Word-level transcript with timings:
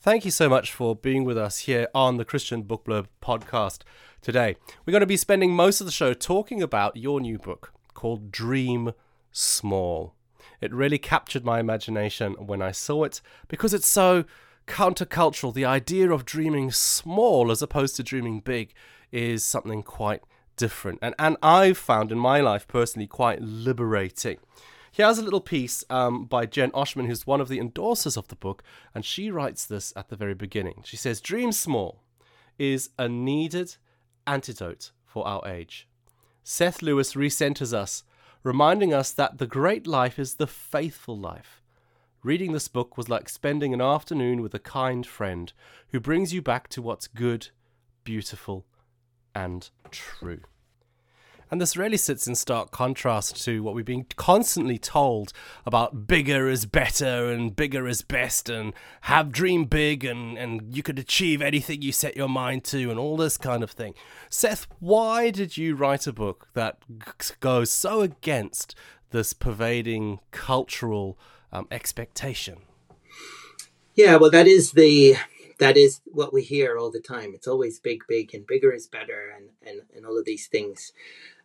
Thank 0.00 0.24
you 0.24 0.30
so 0.30 0.48
much 0.48 0.72
for 0.72 0.94
being 0.94 1.24
with 1.24 1.38
us 1.38 1.60
here 1.60 1.88
on 1.94 2.18
the 2.18 2.24
Christian 2.24 2.62
Book 2.62 2.84
Blurb 2.84 3.06
podcast 3.22 3.80
today. 4.20 4.56
We're 4.84 4.92
going 4.92 5.00
to 5.00 5.06
be 5.06 5.16
spending 5.16 5.52
most 5.52 5.80
of 5.80 5.86
the 5.86 5.92
show 5.92 6.12
talking 6.12 6.62
about 6.62 6.96
your 6.96 7.20
new 7.20 7.38
book 7.38 7.72
called 7.94 8.30
Dream 8.30 8.92
Small. 9.32 10.14
It 10.60 10.74
really 10.74 10.98
captured 10.98 11.44
my 11.44 11.58
imagination 11.58 12.34
when 12.34 12.60
I 12.60 12.70
saw 12.70 13.04
it 13.04 13.20
because 13.48 13.72
it's 13.72 13.86
so 13.86 14.24
countercultural. 14.66 15.54
The 15.54 15.64
idea 15.64 16.10
of 16.10 16.24
dreaming 16.24 16.70
small 16.70 17.50
as 17.50 17.62
opposed 17.62 17.96
to 17.96 18.02
dreaming 18.02 18.40
big 18.40 18.74
is 19.10 19.44
something 19.44 19.82
quite 19.82 20.22
different. 20.56 20.98
And, 21.02 21.14
and 21.18 21.36
I've 21.42 21.78
found 21.78 22.12
in 22.12 22.18
my 22.18 22.40
life 22.40 22.66
personally 22.66 23.06
quite 23.06 23.40
liberating. 23.40 24.38
Here's 24.92 25.18
a 25.18 25.24
little 25.24 25.40
piece 25.40 25.82
um, 25.90 26.26
by 26.26 26.46
Jen 26.46 26.70
Oshman, 26.70 27.06
who's 27.06 27.26
one 27.26 27.40
of 27.40 27.48
the 27.48 27.58
endorsers 27.58 28.16
of 28.16 28.28
the 28.28 28.36
book, 28.36 28.62
and 28.94 29.04
she 29.04 29.30
writes 29.30 29.66
this 29.66 29.92
at 29.96 30.08
the 30.08 30.16
very 30.16 30.34
beginning. 30.34 30.82
She 30.84 30.96
says, 30.96 31.20
Dream 31.20 31.50
small 31.50 32.02
is 32.58 32.90
a 32.96 33.08
needed 33.08 33.76
antidote 34.26 34.92
for 35.04 35.26
our 35.26 35.46
age. 35.48 35.88
Seth 36.44 36.82
Lewis 36.82 37.14
recenters 37.14 37.72
us, 37.72 38.04
reminding 38.42 38.94
us 38.94 39.10
that 39.10 39.38
the 39.38 39.46
great 39.46 39.86
life 39.86 40.18
is 40.18 40.34
the 40.34 40.46
faithful 40.46 41.18
life. 41.18 41.60
Reading 42.22 42.52
this 42.52 42.68
book 42.68 42.96
was 42.96 43.08
like 43.08 43.28
spending 43.28 43.74
an 43.74 43.80
afternoon 43.80 44.42
with 44.42 44.54
a 44.54 44.58
kind 44.58 45.06
friend 45.06 45.52
who 45.88 46.00
brings 46.00 46.32
you 46.32 46.40
back 46.40 46.68
to 46.68 46.80
what's 46.80 47.06
good, 47.06 47.48
beautiful, 48.04 48.64
and 49.34 49.70
true. 49.90 50.40
And 51.50 51.60
this 51.60 51.76
really 51.76 51.98
sits 51.98 52.26
in 52.26 52.34
stark 52.34 52.70
contrast 52.70 53.44
to 53.44 53.62
what 53.62 53.74
we've 53.74 53.84
been 53.84 54.06
constantly 54.16 54.78
told 54.78 55.32
about 55.64 56.06
bigger 56.06 56.48
is 56.48 56.66
better 56.66 57.30
and 57.30 57.54
bigger 57.54 57.86
is 57.86 58.02
best 58.02 58.48
and 58.48 58.72
have 59.02 59.30
dream 59.30 59.66
big 59.66 60.04
and, 60.04 60.36
and 60.36 60.74
you 60.74 60.82
could 60.82 60.98
achieve 60.98 61.42
anything 61.42 61.82
you 61.82 61.92
set 61.92 62.16
your 62.16 62.28
mind 62.28 62.64
to 62.64 62.90
and 62.90 62.98
all 62.98 63.16
this 63.16 63.36
kind 63.36 63.62
of 63.62 63.70
thing. 63.70 63.94
Seth, 64.30 64.66
why 64.80 65.30
did 65.30 65.56
you 65.56 65.76
write 65.76 66.06
a 66.06 66.12
book 66.12 66.48
that 66.54 66.78
goes 67.40 67.70
so 67.70 68.00
against 68.00 68.74
this 69.10 69.32
pervading 69.32 70.20
cultural 70.32 71.18
um, 71.52 71.68
expectation? 71.70 72.58
Yeah, 73.94 74.16
well, 74.16 74.30
that 74.30 74.48
is 74.48 74.72
the 74.72 75.14
that 75.58 75.76
is 75.76 76.00
what 76.04 76.32
we 76.32 76.42
hear 76.42 76.76
all 76.78 76.90
the 76.90 77.00
time. 77.00 77.32
It's 77.34 77.48
always 77.48 77.80
big, 77.80 78.02
big, 78.08 78.34
and 78.34 78.46
bigger 78.46 78.72
is 78.72 78.86
better, 78.86 79.32
and 79.36 79.50
and, 79.66 79.82
and 79.94 80.06
all 80.06 80.18
of 80.18 80.24
these 80.24 80.46
things. 80.46 80.92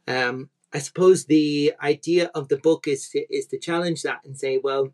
Um, 0.08 0.50
I 0.74 0.80
suppose 0.80 1.26
the 1.26 1.74
idea 1.82 2.32
of 2.36 2.48
the 2.48 2.58
book 2.58 2.88
is 2.88 3.12
is 3.30 3.48
to 3.48 3.60
challenge 3.60 4.04
that 4.04 4.22
and 4.26 4.38
say, 4.38 4.58
well, 4.58 4.94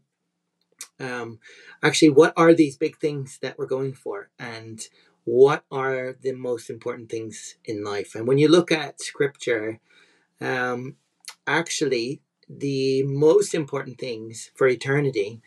um, 1.00 1.40
actually, 1.84 2.09
what 2.09 2.34
are 2.38 2.53
these 2.53 2.78
big 2.78 2.98
things 2.98 3.40
that 3.42 3.58
we're 3.58 3.66
going 3.66 3.94
for, 3.94 4.30
and 4.40 4.88
what 5.24 5.64
are 5.72 6.16
the 6.22 6.34
most 6.34 6.70
important 6.70 7.09
things 7.09 7.56
in 7.66 7.84
life? 7.84 8.16
And 8.16 8.28
when 8.28 8.38
you 8.38 8.47
look 8.47 8.72
at 8.72 9.02
Scripture, 9.02 9.80
um, 10.40 10.96
actually, 11.47 12.22
the 12.47 13.03
most 13.03 13.53
important 13.53 14.00
things 14.00 14.52
for 14.56 14.68
eternity 14.68 15.42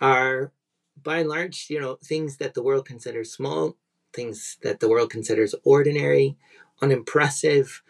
are 0.00 0.52
by 1.02 1.18
and 1.18 1.28
large, 1.28 1.66
you 1.68 1.80
know, 1.80 1.98
things 2.02 2.36
that 2.38 2.54
the 2.54 2.62
world 2.62 2.86
considers 2.86 3.32
small, 3.32 3.76
things 4.12 4.58
that 4.62 4.80
the 4.80 4.88
world 4.88 5.10
considers 5.10 5.54
ordinary, 5.64 6.36
unimpressive. 6.80 7.82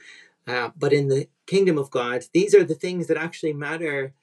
Uh, 0.47 0.71
but 0.77 0.93
in 0.93 1.09
the 1.09 1.29
kingdom 1.47 1.79
of 1.79 1.91
God, 1.91 2.25
these 2.33 2.55
are 2.55 2.65
the 2.65 2.75
things 2.75 3.07
that 3.07 3.17
actually 3.17 3.53
matter 3.53 4.15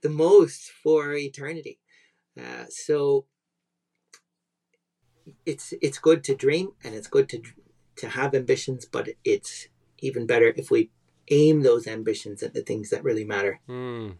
the 0.00 0.08
most 0.08 0.70
for 0.70 1.14
eternity. 1.14 1.78
Uh, 2.38 2.64
so 2.68 3.26
it's 5.44 5.74
it's 5.82 5.98
good 5.98 6.24
to 6.24 6.34
dream 6.34 6.72
and 6.84 6.94
it's 6.94 7.08
good 7.08 7.28
to 7.28 7.42
to 7.96 8.08
have 8.08 8.34
ambitions, 8.34 8.86
but 8.86 9.08
it's 9.24 9.68
even 9.98 10.26
better 10.26 10.52
if 10.56 10.70
we 10.70 10.90
aim 11.30 11.62
those 11.62 11.86
ambitions 11.86 12.42
at 12.42 12.54
the 12.54 12.62
things 12.62 12.90
that 12.90 13.04
really 13.04 13.24
matter. 13.24 13.60
Mm. 13.68 14.14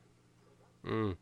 Mm. 0.85 1.17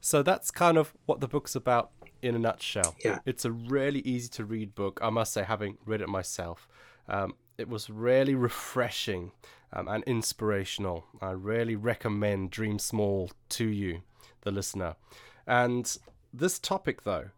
So 0.00 0.22
that's 0.22 0.50
kind 0.50 0.78
of 0.78 0.94
what 1.06 1.20
the 1.20 1.28
book's 1.28 1.54
about 1.54 1.90
in 2.22 2.34
a 2.34 2.38
nutshell. 2.38 2.96
Yeah. 3.04 3.18
It's 3.24 3.44
a 3.44 3.52
really 3.52 4.00
easy 4.00 4.28
to 4.30 4.44
read 4.44 4.74
book, 4.74 5.00
I 5.02 5.10
must 5.10 5.32
say, 5.32 5.42
having 5.42 5.78
read 5.84 6.00
it 6.00 6.08
myself. 6.08 6.68
Um, 7.08 7.34
it 7.58 7.68
was 7.68 7.90
really 7.90 8.34
refreshing 8.34 9.32
um, 9.72 9.88
and 9.88 10.04
inspirational. 10.04 11.04
I 11.20 11.30
really 11.30 11.76
recommend 11.76 12.50
Dream 12.50 12.78
Small 12.78 13.30
to 13.50 13.66
you, 13.66 14.02
the 14.42 14.50
listener. 14.50 14.96
And 15.46 15.96
this 16.32 16.58
topic, 16.58 17.02
though, 17.02 17.30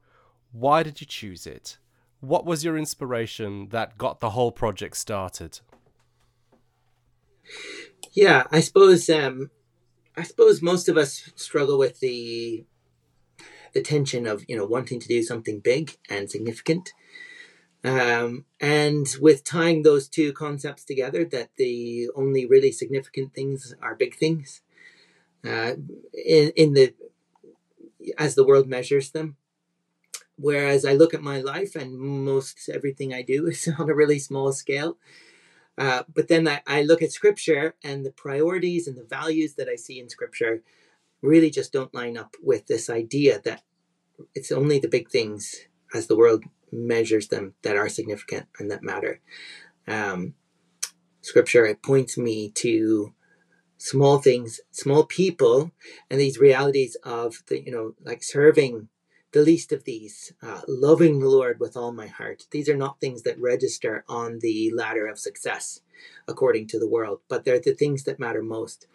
why 0.53 0.83
did 0.83 1.01
you 1.01 1.07
choose 1.07 1.47
it? 1.47 1.79
What 2.21 2.45
was 2.45 2.65
your 2.65 2.77
inspiration 2.77 3.69
that 3.71 3.99
got 3.99 4.21
the 4.21 4.31
whole 4.31 4.53
project 4.53 4.97
started? 4.97 5.61
Yeah, 8.13 8.47
I 8.51 8.61
suppose 8.61 9.09
um, 9.11 9.51
I 10.17 10.23
suppose 10.23 10.63
most 10.63 10.89
of 10.89 10.97
us 10.97 11.31
struggle 11.35 11.79
with 11.79 12.01
the 12.01 12.65
the 13.73 13.83
tension 13.83 14.27
of 14.27 14.45
you 14.49 14.57
know 14.57 14.65
wanting 14.67 15.01
to 15.01 15.09
do 15.09 15.23
something 15.23 15.61
big 15.61 15.97
and 16.09 16.31
significant. 16.31 16.93
Um, 17.85 18.45
and 18.61 19.09
with 19.21 19.43
tying 19.43 19.83
those 19.83 20.09
two 20.09 20.33
concepts 20.33 20.85
together 20.85 21.25
that 21.25 21.51
the 21.57 22.09
only 22.15 22.47
really 22.47 22.71
significant 22.71 23.35
things 23.35 23.75
are 23.83 23.97
big 23.97 24.15
things 24.15 24.63
uh, 25.45 25.75
in, 26.13 26.53
in 26.55 26.75
the 26.75 26.95
as 28.19 28.35
the 28.35 28.45
world 28.45 28.69
measures 28.69 29.11
them. 29.11 29.37
Whereas 30.37 30.85
i 30.85 30.93
look 30.93 31.15
at 31.15 31.23
my 31.23 31.41
life 31.41 31.75
and 31.75 31.99
most 31.99 32.69
everything 32.73 33.13
i 33.13 33.23
do 33.23 33.47
is 33.47 33.69
on 33.79 33.91
a 33.91 33.95
really 33.95 34.19
small 34.19 34.53
scale. 34.53 34.99
Uh, 35.79 36.03
but 36.15 36.29
then 36.29 36.47
I, 36.47 36.61
I 36.67 36.83
look 36.83 37.01
at 37.01 37.13
scripture 37.13 37.75
and 37.83 38.05
the 38.05 38.13
priorities 38.13 38.87
and 38.87 38.97
the 38.97 39.05
values 39.05 39.55
that 39.55 39.69
i 39.69 39.77
see 39.77 39.99
in 39.99 40.09
scripture 40.09 40.63
really 41.23 41.51
just 41.51 41.73
don't 41.73 41.95
line 41.95 42.17
up 42.17 42.35
with 42.43 42.67
this 42.67 42.91
idea 42.91 43.41
that 43.45 43.63
it's 44.35 44.53
only 44.53 44.79
the 44.79 44.89
big 44.89 45.09
things 45.11 45.67
as 45.95 46.07
the 46.07 46.17
world 46.17 46.45
measures 46.71 47.29
them 47.29 47.55
that 47.63 47.77
are 47.77 47.89
significant 47.89 48.47
and 48.59 48.71
that 48.71 48.83
matter. 48.83 49.21
Um, 49.87 50.35
scripture 51.21 51.65
it 51.67 51.83
points 51.83 52.19
me 52.19 52.51
to 52.51 53.13
small 53.79 54.19
things, 54.19 54.61
small 54.71 55.05
people, 55.05 55.73
and 56.11 56.21
these 56.21 56.39
realities 56.39 56.97
of 57.03 57.43
the 57.49 57.61
you 57.65 57.73
know 57.73 57.95
like 58.05 58.23
serving 58.23 58.89
the 59.33 59.43
least 59.43 59.73
of 59.73 59.85
these, 59.85 60.33
uh, 60.43 60.61
loving 60.69 61.19
the 61.19 61.29
Lord 61.29 61.59
with 61.59 61.75
all 61.77 61.91
my 61.91 62.07
heart. 62.07 62.45
These 62.51 62.69
are 62.69 62.77
not 62.77 63.01
things 63.01 63.23
that 63.23 63.41
register 63.41 64.05
on 64.07 64.41
the 64.41 64.71
ladder 64.75 65.07
of 65.07 65.19
success 65.19 65.81
according 66.29 66.67
to 66.69 66.79
the 66.79 66.89
world, 66.89 67.21
but 67.29 67.45
they're 67.45 67.59
the 67.59 67.73
things 67.73 68.05
that 68.05 68.21
matter 68.21 68.43
most. 68.43 68.87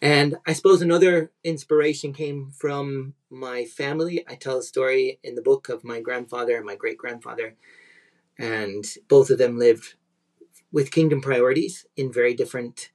And 0.00 0.36
I 0.46 0.52
suppose 0.52 0.80
another 0.80 1.32
inspiration 1.42 2.12
came 2.12 2.52
from 2.52 3.14
my 3.30 3.64
family. 3.64 4.24
I 4.28 4.36
tell 4.36 4.58
a 4.58 4.62
story 4.62 5.18
in 5.24 5.34
the 5.34 5.42
book 5.42 5.68
of 5.68 5.82
my 5.84 6.00
grandfather 6.00 6.56
and 6.56 6.64
my 6.64 6.76
great 6.76 6.98
grandfather, 6.98 7.56
and 8.38 8.84
both 9.08 9.30
of 9.30 9.38
them 9.38 9.58
lived 9.58 9.94
with 10.70 10.92
kingdom 10.92 11.20
priorities 11.20 11.86
in 11.96 12.12
very 12.12 12.34
different 12.34 12.90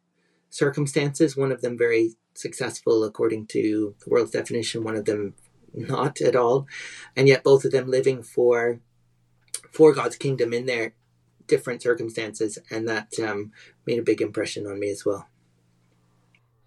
circumstances. 0.50 1.36
One 1.36 1.52
of 1.52 1.62
them 1.62 1.78
very 1.78 2.16
successful 2.36 3.04
according 3.04 3.48
to 3.48 3.96
the 4.00 4.10
world's 4.10 4.32
definition, 4.32 4.84
one 4.84 4.96
of 4.96 5.06
them 5.06 5.34
not 5.74 6.22
at 6.22 6.36
all, 6.36 6.68
and 7.16 7.28
yet 7.28 7.44
both 7.44 7.66
of 7.66 7.72
them 7.72 7.90
living 7.90 8.24
for 8.24 8.80
for 9.72 9.94
God's 9.94 10.16
kingdom 10.16 10.54
in 10.54 10.68
their 10.68 10.94
different 11.48 11.82
circumstances, 11.82 12.58
and 12.72 12.88
that 12.88 13.20
um, 13.20 13.52
made 13.86 14.00
a 14.00 14.04
big 14.04 14.22
impression 14.22 14.66
on 14.66 14.80
me 14.80 14.90
as 14.90 15.04
well. 15.06 15.28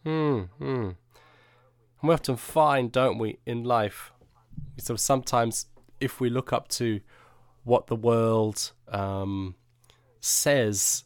Hmm. 0.07 0.43
hmm. 0.61 0.91
We 2.01 2.15
often 2.15 2.37
find, 2.37 2.93
don't 2.93 3.19
we, 3.19 3.41
in 3.45 3.65
life, 3.65 4.13
so 4.79 4.95
sometimes 4.95 5.67
if 6.01 6.21
we 6.21 6.31
look 6.31 6.53
up 6.53 6.69
to 6.69 7.01
what 7.65 7.89
the 7.89 7.97
world 7.97 8.71
um, 8.87 9.57
says 10.21 11.03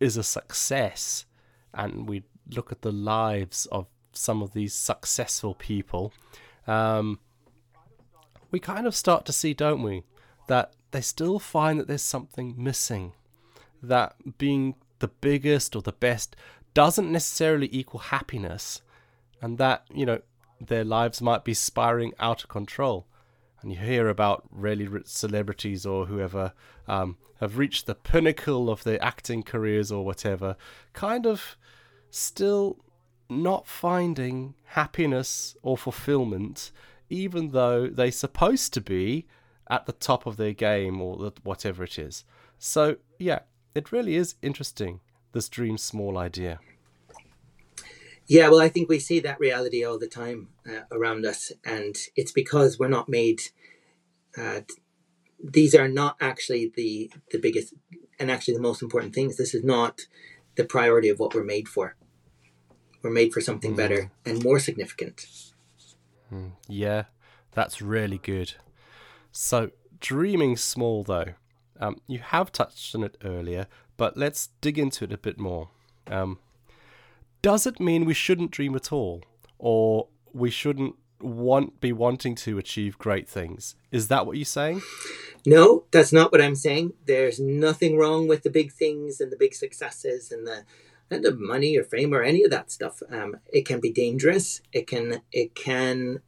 is 0.00 0.16
a 0.16 0.24
success, 0.24 1.26
and 1.72 2.08
we 2.08 2.24
look 2.50 2.72
at 2.72 2.82
the 2.82 2.90
lives 2.90 3.66
of 3.66 3.86
some 4.12 4.42
of 4.42 4.52
these 4.52 4.74
successful 4.74 5.54
people, 5.54 6.12
um, 6.66 7.20
we 8.50 8.58
kind 8.58 8.84
of 8.84 8.96
start 8.96 9.26
to 9.26 9.32
see, 9.32 9.54
don't 9.54 9.84
we, 9.84 10.02
that 10.48 10.72
they 10.90 11.02
still 11.02 11.38
find 11.38 11.78
that 11.78 11.86
there's 11.86 12.02
something 12.02 12.56
missing. 12.58 13.12
That 13.80 14.16
being 14.38 14.74
the 14.98 15.08
biggest 15.08 15.76
or 15.76 15.82
the 15.82 15.92
best 15.92 16.34
doesn't 16.74 17.10
necessarily 17.10 17.68
equal 17.72 18.00
happiness, 18.00 18.82
and 19.42 19.58
that, 19.58 19.84
you 19.92 20.06
know, 20.06 20.20
their 20.60 20.84
lives 20.84 21.20
might 21.22 21.44
be 21.44 21.54
spiraling 21.54 22.12
out 22.18 22.42
of 22.42 22.48
control. 22.48 23.06
And 23.62 23.70
you 23.70 23.78
hear 23.78 24.08
about 24.08 24.44
really 24.50 24.88
rich 24.88 25.06
celebrities 25.06 25.84
or 25.84 26.06
whoever 26.06 26.52
um, 26.88 27.18
have 27.40 27.58
reached 27.58 27.86
the 27.86 27.94
pinnacle 27.94 28.70
of 28.70 28.84
their 28.84 29.02
acting 29.02 29.42
careers 29.42 29.92
or 29.92 30.04
whatever, 30.04 30.56
kind 30.92 31.26
of 31.26 31.56
still 32.10 32.78
not 33.28 33.66
finding 33.66 34.54
happiness 34.64 35.56
or 35.62 35.76
fulfillment, 35.76 36.72
even 37.08 37.50
though 37.50 37.86
they're 37.86 38.12
supposed 38.12 38.72
to 38.74 38.80
be 38.80 39.26
at 39.68 39.86
the 39.86 39.92
top 39.92 40.26
of 40.26 40.36
their 40.36 40.52
game 40.52 41.00
or 41.00 41.32
whatever 41.42 41.84
it 41.84 41.98
is. 41.98 42.24
So, 42.58 42.96
yeah, 43.18 43.40
it 43.74 43.92
really 43.92 44.16
is 44.16 44.34
interesting, 44.42 45.00
this 45.32 45.48
dream 45.48 45.78
small 45.78 46.18
idea. 46.18 46.60
Yeah, 48.26 48.48
well, 48.48 48.60
I 48.60 48.68
think 48.68 48.88
we 48.88 49.00
see 49.00 49.18
that 49.20 49.40
reality 49.40 49.84
all 49.84 49.98
the 49.98 50.06
time 50.06 50.50
uh, 50.64 50.82
around 50.92 51.26
us, 51.26 51.50
and 51.64 51.96
it's 52.14 52.32
because 52.32 52.78
we're 52.78 52.88
not 52.88 53.08
made. 53.08 53.40
Uh, 54.38 54.60
these 55.42 55.74
are 55.74 55.88
not 55.88 56.16
actually 56.20 56.72
the 56.76 57.10
the 57.32 57.38
biggest 57.38 57.74
and 58.20 58.30
actually 58.30 58.54
the 58.54 58.60
most 58.60 58.82
important 58.82 59.14
things. 59.14 59.36
This 59.36 59.54
is 59.54 59.64
not 59.64 60.02
the 60.54 60.64
priority 60.64 61.08
of 61.08 61.18
what 61.18 61.34
we're 61.34 61.42
made 61.42 61.66
for. 61.66 61.96
We're 63.02 63.10
made 63.10 63.32
for 63.32 63.40
something 63.40 63.72
mm. 63.72 63.76
better 63.76 64.12
and 64.24 64.44
more 64.44 64.58
significant. 64.58 65.26
Mm. 66.32 66.52
Yeah, 66.68 67.04
that's 67.52 67.80
really 67.82 68.18
good. 68.18 68.54
So, 69.32 69.70
dreaming 70.00 70.56
small, 70.56 71.02
though, 71.02 71.34
um, 71.80 72.00
you 72.06 72.18
have 72.18 72.52
touched 72.52 72.94
on 72.94 73.02
it 73.04 73.16
earlier, 73.24 73.66
but 74.00 74.16
let's 74.16 74.48
dig 74.62 74.78
into 74.78 75.04
it 75.04 75.12
a 75.12 75.18
bit 75.18 75.38
more. 75.38 75.68
Um, 76.06 76.38
does 77.42 77.66
it 77.66 77.78
mean 77.78 78.06
we 78.06 78.14
shouldn't 78.14 78.50
dream 78.50 78.74
at 78.74 78.90
all, 78.90 79.22
or 79.58 80.08
we 80.32 80.48
shouldn't 80.48 80.94
want 81.20 81.82
be 81.82 81.92
wanting 81.92 82.34
to 82.36 82.56
achieve 82.56 82.96
great 82.96 83.28
things? 83.28 83.74
Is 83.92 84.08
that 84.08 84.24
what 84.24 84.38
you're 84.38 84.46
saying? 84.46 84.80
No, 85.44 85.84
that's 85.90 86.14
not 86.14 86.32
what 86.32 86.40
I'm 86.40 86.54
saying. 86.54 86.94
There's 87.04 87.38
nothing 87.38 87.98
wrong 87.98 88.26
with 88.26 88.42
the 88.42 88.48
big 88.48 88.72
things 88.72 89.20
and 89.20 89.30
the 89.30 89.36
big 89.36 89.52
successes 89.52 90.32
and 90.32 90.46
the 90.46 90.64
and 91.10 91.22
the 91.22 91.36
money 91.36 91.76
or 91.76 91.84
fame 91.84 92.14
or 92.14 92.22
any 92.22 92.42
of 92.42 92.50
that 92.52 92.70
stuff. 92.70 93.02
Um, 93.10 93.36
it 93.52 93.66
can 93.66 93.80
be 93.80 93.92
dangerous. 93.92 94.62
It 94.72 94.86
can 94.86 95.20
it 95.30 95.54
can 95.54 96.20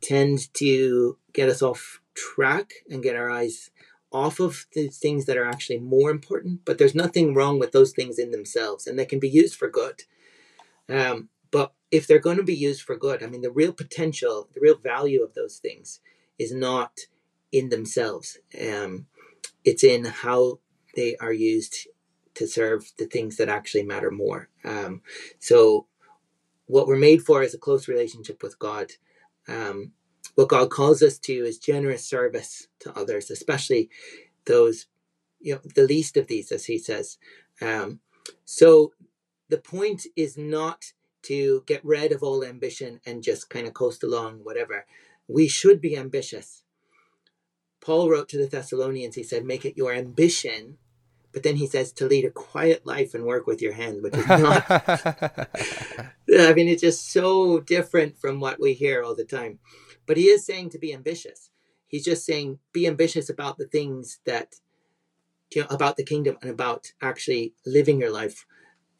tend 0.00 0.54
to 0.54 1.18
get 1.34 1.50
us 1.50 1.60
off 1.60 2.00
track 2.14 2.70
and 2.88 3.02
get 3.02 3.16
our 3.16 3.30
eyes 3.30 3.70
off 4.10 4.40
of 4.40 4.66
the 4.72 4.88
things 4.88 5.26
that 5.26 5.36
are 5.36 5.44
actually 5.44 5.78
more 5.78 6.10
important. 6.10 6.64
But 6.64 6.78
there's 6.78 6.94
nothing 6.94 7.34
wrong 7.34 7.58
with 7.58 7.72
those 7.72 7.92
things 7.92 8.18
in 8.18 8.30
themselves, 8.30 8.86
and 8.86 8.98
they 8.98 9.06
can 9.06 9.18
be 9.18 9.28
used 9.28 9.56
for 9.56 9.68
good. 9.68 10.02
Um, 10.88 11.28
but 11.50 11.72
if 11.90 12.06
they're 12.06 12.18
going 12.18 12.36
to 12.36 12.42
be 12.42 12.54
used 12.54 12.82
for 12.82 12.96
good, 12.96 13.22
I 13.22 13.26
mean, 13.26 13.42
the 13.42 13.50
real 13.50 13.72
potential, 13.72 14.48
the 14.54 14.60
real 14.60 14.76
value 14.76 15.22
of 15.22 15.34
those 15.34 15.58
things 15.58 16.00
is 16.38 16.52
not 16.52 17.00
in 17.52 17.68
themselves. 17.68 18.38
Um, 18.60 19.06
it's 19.64 19.84
in 19.84 20.04
how 20.04 20.60
they 20.94 21.16
are 21.16 21.32
used 21.32 21.88
to 22.34 22.46
serve 22.46 22.92
the 22.98 23.06
things 23.06 23.36
that 23.36 23.48
actually 23.48 23.82
matter 23.82 24.10
more. 24.10 24.48
Um, 24.64 25.02
so, 25.38 25.86
what 26.66 26.86
we're 26.86 26.96
made 26.96 27.22
for 27.22 27.42
is 27.42 27.54
a 27.54 27.58
close 27.58 27.88
relationship 27.88 28.42
with 28.42 28.58
God. 28.58 28.92
Um, 29.48 29.92
what 30.38 30.46
God 30.46 30.70
calls 30.70 31.02
us 31.02 31.18
to 31.18 31.32
is 31.32 31.58
generous 31.58 32.04
service 32.04 32.68
to 32.78 32.96
others, 32.96 33.28
especially 33.28 33.90
those, 34.44 34.86
you 35.40 35.54
know, 35.54 35.60
the 35.74 35.82
least 35.82 36.16
of 36.16 36.28
these, 36.28 36.52
as 36.52 36.66
He 36.66 36.78
says. 36.78 37.18
Um, 37.60 37.98
so, 38.44 38.92
the 39.48 39.58
point 39.58 40.06
is 40.14 40.38
not 40.38 40.92
to 41.22 41.64
get 41.66 41.84
rid 41.84 42.12
of 42.12 42.22
all 42.22 42.44
ambition 42.44 43.00
and 43.04 43.24
just 43.24 43.50
kind 43.50 43.66
of 43.66 43.74
coast 43.74 44.04
along, 44.04 44.44
whatever. 44.44 44.86
We 45.26 45.48
should 45.48 45.80
be 45.80 45.96
ambitious. 45.96 46.62
Paul 47.80 48.08
wrote 48.08 48.28
to 48.28 48.38
the 48.38 48.46
Thessalonians, 48.46 49.16
he 49.16 49.24
said, 49.24 49.44
Make 49.44 49.64
it 49.64 49.76
your 49.76 49.92
ambition 49.92 50.78
but 51.32 51.42
then 51.42 51.56
he 51.56 51.66
says 51.66 51.92
to 51.92 52.06
lead 52.06 52.24
a 52.24 52.30
quiet 52.30 52.86
life 52.86 53.14
and 53.14 53.24
work 53.24 53.46
with 53.46 53.60
your 53.60 53.72
hands, 53.72 54.02
which 54.02 54.14
is 54.16 54.26
not. 54.26 54.64
I 54.70 56.54
mean, 56.54 56.68
it's 56.68 56.80
just 56.80 57.12
so 57.12 57.60
different 57.60 58.18
from 58.18 58.40
what 58.40 58.58
we 58.58 58.72
hear 58.72 59.02
all 59.02 59.14
the 59.14 59.24
time. 59.24 59.58
But 60.08 60.16
he 60.16 60.24
is 60.24 60.44
saying 60.44 60.70
to 60.70 60.78
be 60.78 60.92
ambitious. 60.92 61.50
He's 61.86 62.04
just 62.04 62.24
saying 62.24 62.58
be 62.72 62.86
ambitious 62.86 63.28
about 63.28 63.58
the 63.58 63.66
things 63.66 64.20
that, 64.24 64.56
you 65.54 65.60
know, 65.60 65.68
about 65.70 65.96
the 65.96 66.04
kingdom 66.04 66.38
and 66.40 66.50
about 66.50 66.92
actually 67.00 67.52
living 67.66 68.00
your 68.00 68.10
life 68.10 68.46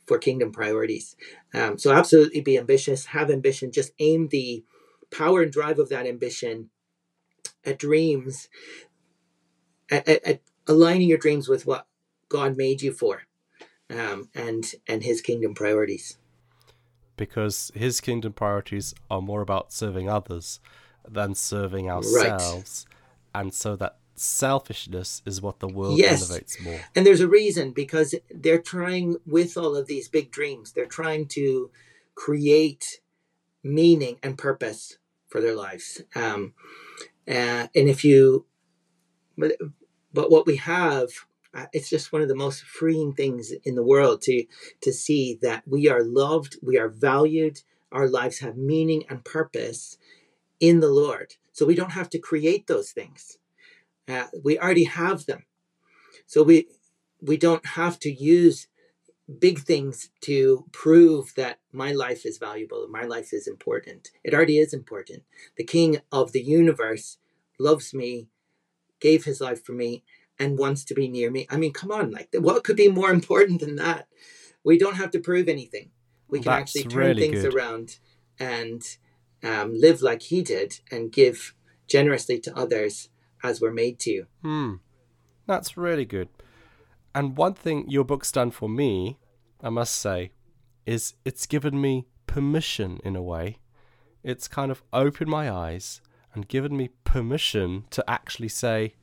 for 0.07 0.19
kingdom 0.19 0.53
priorities. 0.53 1.17
Um, 1.55 1.79
so 1.79 1.93
absolutely 1.93 2.43
be 2.43 2.59
ambitious, 2.59 3.07
have 3.07 3.31
ambition, 3.31 3.73
just 3.73 3.93
aim 3.99 4.29
the 4.29 4.65
power 5.11 5.43
and 5.43 5.51
drive 5.51 5.79
of 5.79 5.89
that 5.89 6.07
ambition 6.07 6.69
at 7.65 7.79
dreams, 7.79 8.49
at, 9.91 10.07
at, 10.07 10.25
at 10.25 10.41
aligning 10.67 11.09
your 11.09 11.19
dreams 11.19 11.49
with 11.49 11.65
what 11.67 11.87
God 12.29 12.57
made 12.57 12.83
you 12.83 12.93
for, 12.93 13.23
um, 13.89 14.29
and 14.35 14.75
and 14.87 15.03
His 15.03 15.23
kingdom 15.23 15.55
priorities. 15.55 16.19
Because 17.17 17.73
His 17.75 18.03
kingdom 18.03 18.35
priorities 18.35 18.95
are 19.11 19.23
more 19.23 19.41
about 19.41 19.73
serving 19.73 20.11
others 20.11 20.61
than 21.11 21.35
serving 21.35 21.91
ourselves, 21.91 22.87
right. 23.35 23.41
and 23.41 23.55
so 23.55 23.77
that 23.77 23.97
selfishness 24.15 25.23
is 25.25 25.41
what 25.41 25.61
the 25.61 25.69
world 25.69 25.99
yes. 25.99 26.23
elevates 26.23 26.61
more. 26.61 26.81
And 26.95 27.07
there's 27.07 27.21
a 27.21 27.29
reason 27.29 27.73
because 27.73 28.15
they're 28.31 28.61
trying 28.61 29.17
with 29.27 29.57
all 29.57 29.77
of 29.77 29.87
these 29.87 30.09
big 30.09 30.31
dreams, 30.31 30.73
they're 30.73 30.87
trying 30.87 31.27
to 31.29 31.71
create 32.15 33.01
meaning 33.63 34.19
and 34.23 34.37
purpose 34.37 34.99
for 35.29 35.41
their 35.41 35.55
lives. 35.55 36.03
Um, 36.15 36.55
uh, 37.29 37.69
and 37.75 37.89
if 37.89 38.05
you, 38.05 38.47
but, 39.37 39.53
but 40.13 40.31
what 40.31 40.47
we 40.47 40.57
have 40.57 41.11
it's 41.73 41.91
just 41.91 42.13
one 42.13 42.23
of 42.23 42.29
the 42.29 42.35
most 42.35 42.63
freeing 42.63 43.13
things 43.13 43.53
in 43.65 43.75
the 43.75 43.83
world 43.83 44.23
to 44.23 44.45
to 44.81 44.93
see 44.93 45.39
that 45.43 45.63
we 45.67 45.89
are 45.89 46.05
loved, 46.05 46.59
we 46.63 46.79
are 46.79 46.89
valued, 46.89 47.63
our 47.91 48.09
lives 48.09 48.41
have 48.41 48.57
meaning 48.57 49.05
and 49.09 49.25
purpose 49.25 49.97
in 50.61 50.81
the 50.81 50.89
Lord. 50.91 51.35
So 51.53 51.67
we 51.67 51.75
don't 51.75 51.93
have 51.93 52.11
to 52.11 52.19
create 52.19 52.67
those 52.67 52.91
things. 52.91 53.39
Uh, 54.07 54.27
we 54.43 54.59
already 54.59 54.85
have 54.85 55.27
them. 55.27 55.45
So 56.27 56.43
we 56.43 56.69
we 57.21 57.37
don't 57.37 57.67
have 57.67 57.99
to 58.01 58.11
use 58.13 58.69
big 59.39 59.59
things 59.59 60.11
to 60.23 60.65
prove 60.73 61.35
that 61.37 61.59
my 61.73 61.93
life 61.93 62.25
is 62.25 62.39
valuable, 62.39 62.87
my 62.89 63.05
life 63.05 63.33
is 63.33 63.47
important. 63.47 64.11
It 64.25 64.33
already 64.33 64.59
is 64.59 64.73
important. 64.73 65.25
The 65.57 65.65
king 65.65 66.01
of 66.11 66.33
the 66.33 66.41
universe 66.41 67.19
loves 67.59 67.93
me, 67.93 68.29
gave 69.01 69.25
his 69.25 69.41
life 69.41 69.65
for 69.65 69.73
me, 69.73 70.05
and 70.39 70.59
wants 70.59 70.85
to 70.85 70.95
be 70.95 71.09
near 71.09 71.31
me. 71.31 71.47
I 71.51 71.57
mean, 71.57 71.73
come 71.73 71.91
on, 71.91 72.11
like 72.11 72.29
what 72.33 72.65
could 72.65 72.77
be 72.77 72.89
more 72.89 73.11
important 73.11 73.61
than 73.61 73.77
that? 73.77 74.07
We 74.65 74.79
don't 74.79 74.97
have 74.97 75.11
to 75.13 75.21
prove 75.21 75.49
anything. 75.49 75.91
We 76.29 76.41
can 76.41 76.53
That's 76.53 76.77
actually 76.77 76.85
turn 76.85 77.01
really 77.01 77.23
things 77.23 77.43
good. 77.43 77.55
around 77.55 77.99
and 78.39 78.83
um, 79.43 79.73
live 79.79 80.03
like 80.03 80.23
he 80.23 80.43
did 80.43 80.81
and 80.91 81.13
give 81.13 81.55
generously 81.87 82.39
to 82.41 82.57
others 82.57 83.09
as 83.43 83.61
we're 83.61 83.73
made 83.73 83.99
to. 84.01 84.25
Hmm. 84.43 84.75
That's 85.47 85.77
really 85.77 86.05
good. 86.05 86.29
And 87.15 87.37
one 87.37 87.55
thing 87.55 87.89
your 87.89 88.05
book's 88.05 88.31
done 88.31 88.51
for 88.51 88.69
me, 88.69 89.19
I 89.63 89.71
must 89.71 89.95
say, 89.95 90.33
is 90.87 91.15
it's 91.25 91.47
given 91.47 91.81
me 91.81 92.07
permission 92.27 93.01
in 93.03 93.17
a 93.17 93.23
way. 93.23 93.59
It's 94.23 94.49
kind 94.49 94.71
of 94.71 94.83
opened 94.93 95.31
my 95.31 95.51
eyes 95.51 96.01
and 96.35 96.49
given 96.49 96.77
me 96.77 96.91
permission 97.05 97.85
to 97.91 98.09
actually 98.09 98.49
say, 98.49 98.95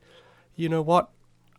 you 0.54 0.68
know 0.68 0.82
what? 0.82 1.10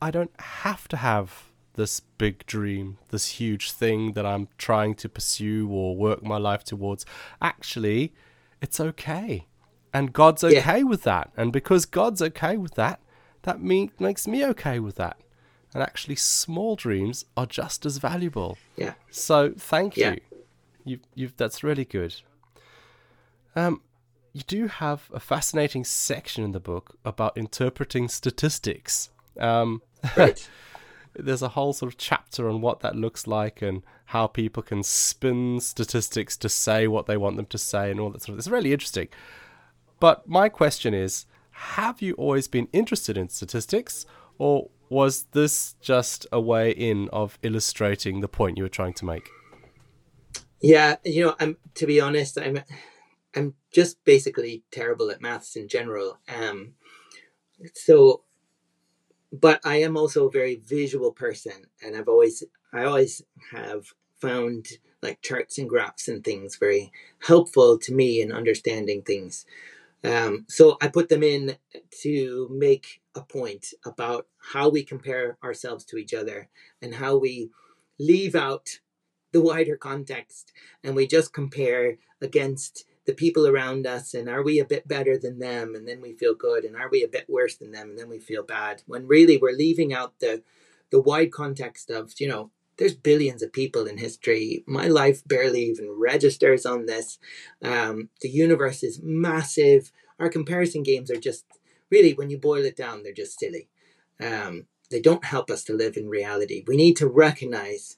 I 0.01 0.11
don't 0.11 0.39
have 0.39 0.87
to 0.89 0.97
have 0.97 1.51
this 1.73 1.99
big 1.99 2.45
dream, 2.45 2.97
this 3.09 3.27
huge 3.39 3.71
thing 3.71 4.13
that 4.13 4.25
I'm 4.25 4.47
trying 4.57 4.95
to 4.95 5.09
pursue 5.09 5.69
or 5.69 5.95
work 5.95 6.23
my 6.23 6.37
life 6.37 6.63
towards. 6.63 7.05
Actually, 7.41 8.13
it's 8.61 8.79
okay. 8.79 9.45
and 9.93 10.13
God's 10.13 10.43
okay 10.43 10.79
yeah. 10.79 10.83
with 10.83 11.03
that. 11.03 11.31
And 11.35 11.51
because 11.51 11.85
God's 11.85 12.21
okay 12.21 12.57
with 12.57 12.75
that, 12.75 12.99
that 13.43 13.61
me- 13.61 13.91
makes 13.99 14.27
me 14.27 14.45
okay 14.45 14.79
with 14.79 14.95
that. 14.95 15.17
And 15.73 15.83
actually, 15.83 16.15
small 16.15 16.75
dreams 16.75 17.25
are 17.35 17.45
just 17.45 17.85
as 17.85 17.97
valuable. 17.97 18.57
Yeah. 18.75 18.93
So 19.09 19.53
thank 19.57 19.97
you. 19.97 20.17
You, 20.85 20.99
you, 21.15 21.29
that's 21.35 21.63
really 21.63 21.85
good. 21.85 22.15
Um, 23.55 23.81
you 24.33 24.41
do 24.47 24.67
have 24.67 25.09
a 25.13 25.19
fascinating 25.19 25.83
section 25.83 26.43
in 26.43 26.51
the 26.51 26.59
book 26.59 26.97
about 27.03 27.37
interpreting 27.37 28.07
statistics. 28.07 29.09
Um, 29.39 29.81
right. 30.17 30.47
There's 31.17 31.41
a 31.41 31.49
whole 31.49 31.73
sort 31.73 31.91
of 31.91 31.97
chapter 31.97 32.49
on 32.49 32.61
what 32.61 32.79
that 32.81 32.95
looks 32.95 33.27
like 33.27 33.61
and 33.61 33.83
how 34.05 34.27
people 34.27 34.63
can 34.63 34.83
spin 34.83 35.59
statistics 35.59 36.37
to 36.37 36.49
say 36.49 36.87
what 36.87 37.05
they 37.05 37.17
want 37.17 37.35
them 37.35 37.45
to 37.47 37.57
say 37.57 37.91
and 37.91 37.99
all 37.99 38.09
that 38.09 38.21
sort 38.21 38.33
of. 38.33 38.39
It's 38.39 38.47
really 38.47 38.73
interesting. 38.73 39.09
But 39.99 40.27
my 40.27 40.49
question 40.49 40.93
is, 40.93 41.25
have 41.51 42.01
you 42.01 42.13
always 42.13 42.47
been 42.47 42.67
interested 42.71 43.17
in 43.17 43.29
statistics, 43.29 44.05
or 44.37 44.69
was 44.89 45.23
this 45.31 45.75
just 45.81 46.27
a 46.31 46.39
way 46.39 46.71
in 46.71 47.09
of 47.09 47.39
illustrating 47.41 48.21
the 48.21 48.27
point 48.27 48.57
you 48.57 48.63
were 48.63 48.69
trying 48.69 48.93
to 48.93 49.05
make? 49.05 49.27
Yeah, 50.61 50.97
you 51.03 51.25
know, 51.25 51.35
I'm 51.39 51.57
to 51.75 51.87
be 51.87 51.99
honest, 51.99 52.37
I'm 52.37 52.61
I'm 53.35 53.55
just 53.73 54.03
basically 54.05 54.63
terrible 54.71 55.11
at 55.11 55.21
maths 55.21 55.55
in 55.55 55.67
general. 55.67 56.19
Um, 56.27 56.73
so, 57.73 58.23
but 59.31 59.59
I 59.65 59.77
am 59.77 59.97
also 59.97 60.27
a 60.27 60.31
very 60.31 60.55
visual 60.55 61.11
person, 61.11 61.67
and 61.81 61.95
I've 61.95 62.07
always 62.07 62.43
I 62.73 62.83
always 62.85 63.21
have 63.51 63.93
found 64.19 64.67
like 65.01 65.21
charts 65.21 65.57
and 65.57 65.69
graphs 65.69 66.07
and 66.07 66.23
things 66.23 66.55
very 66.55 66.91
helpful 67.25 67.77
to 67.79 67.93
me 67.93 68.21
in 68.21 68.31
understanding 68.31 69.03
things. 69.03 69.45
Um, 70.03 70.45
so 70.47 70.77
I 70.81 70.87
put 70.87 71.09
them 71.09 71.23
in 71.23 71.57
to 72.01 72.47
make 72.51 73.01
a 73.15 73.21
point 73.21 73.73
about 73.85 74.27
how 74.37 74.69
we 74.69 74.83
compare 74.83 75.37
ourselves 75.43 75.85
to 75.85 75.97
each 75.97 76.13
other 76.13 76.49
and 76.81 76.95
how 76.95 77.17
we 77.17 77.49
leave 77.99 78.35
out 78.35 78.79
the 79.31 79.41
wider 79.41 79.75
context 79.75 80.53
and 80.83 80.95
we 80.95 81.07
just 81.07 81.33
compare 81.33 81.97
against 82.21 82.85
the 83.07 83.13
people 83.13 83.47
around 83.47 83.87
us 83.87 84.13
and 84.13 84.29
are 84.29 84.43
we 84.43 84.59
a 84.59 84.65
bit 84.65 84.87
better 84.87 85.17
than 85.17 85.39
them 85.39 85.73
and 85.73 85.87
then 85.87 86.01
we 86.01 86.13
feel 86.13 86.35
good 86.35 86.63
and 86.63 86.75
are 86.75 86.89
we 86.89 87.03
a 87.03 87.07
bit 87.07 87.25
worse 87.27 87.55
than 87.55 87.71
them 87.71 87.89
and 87.89 87.97
then 87.97 88.09
we 88.09 88.19
feel 88.19 88.43
bad 88.43 88.83
when 88.85 89.07
really 89.07 89.37
we're 89.37 89.55
leaving 89.55 89.93
out 89.93 90.19
the 90.19 90.43
the 90.91 91.01
wide 91.01 91.31
context 91.31 91.89
of 91.89 92.13
you 92.19 92.27
know 92.27 92.51
there's 92.77 92.93
billions 92.93 93.41
of 93.41 93.51
people 93.51 93.87
in 93.87 93.97
history. 93.97 94.63
My 94.67 94.87
life 94.87 95.27
barely 95.27 95.63
even 95.63 95.89
registers 95.97 96.65
on 96.65 96.85
this. 96.85 97.17
Um, 97.63 98.09
the 98.21 98.29
universe 98.29 98.83
is 98.83 99.01
massive. 99.01 99.91
Our 100.19 100.29
comparison 100.29 100.83
games 100.83 101.09
are 101.11 101.19
just 101.19 101.45
really, 101.89 102.13
when 102.13 102.29
you 102.29 102.37
boil 102.37 102.65
it 102.65 102.77
down, 102.77 103.03
they're 103.03 103.13
just 103.13 103.39
silly. 103.39 103.67
Um, 104.21 104.65
they 104.89 105.01
don't 105.01 105.25
help 105.25 105.49
us 105.49 105.63
to 105.65 105.73
live 105.73 105.97
in 105.97 106.07
reality. 106.07 106.63
We 106.67 106.77
need 106.77 106.95
to 106.97 107.07
recognize 107.07 107.95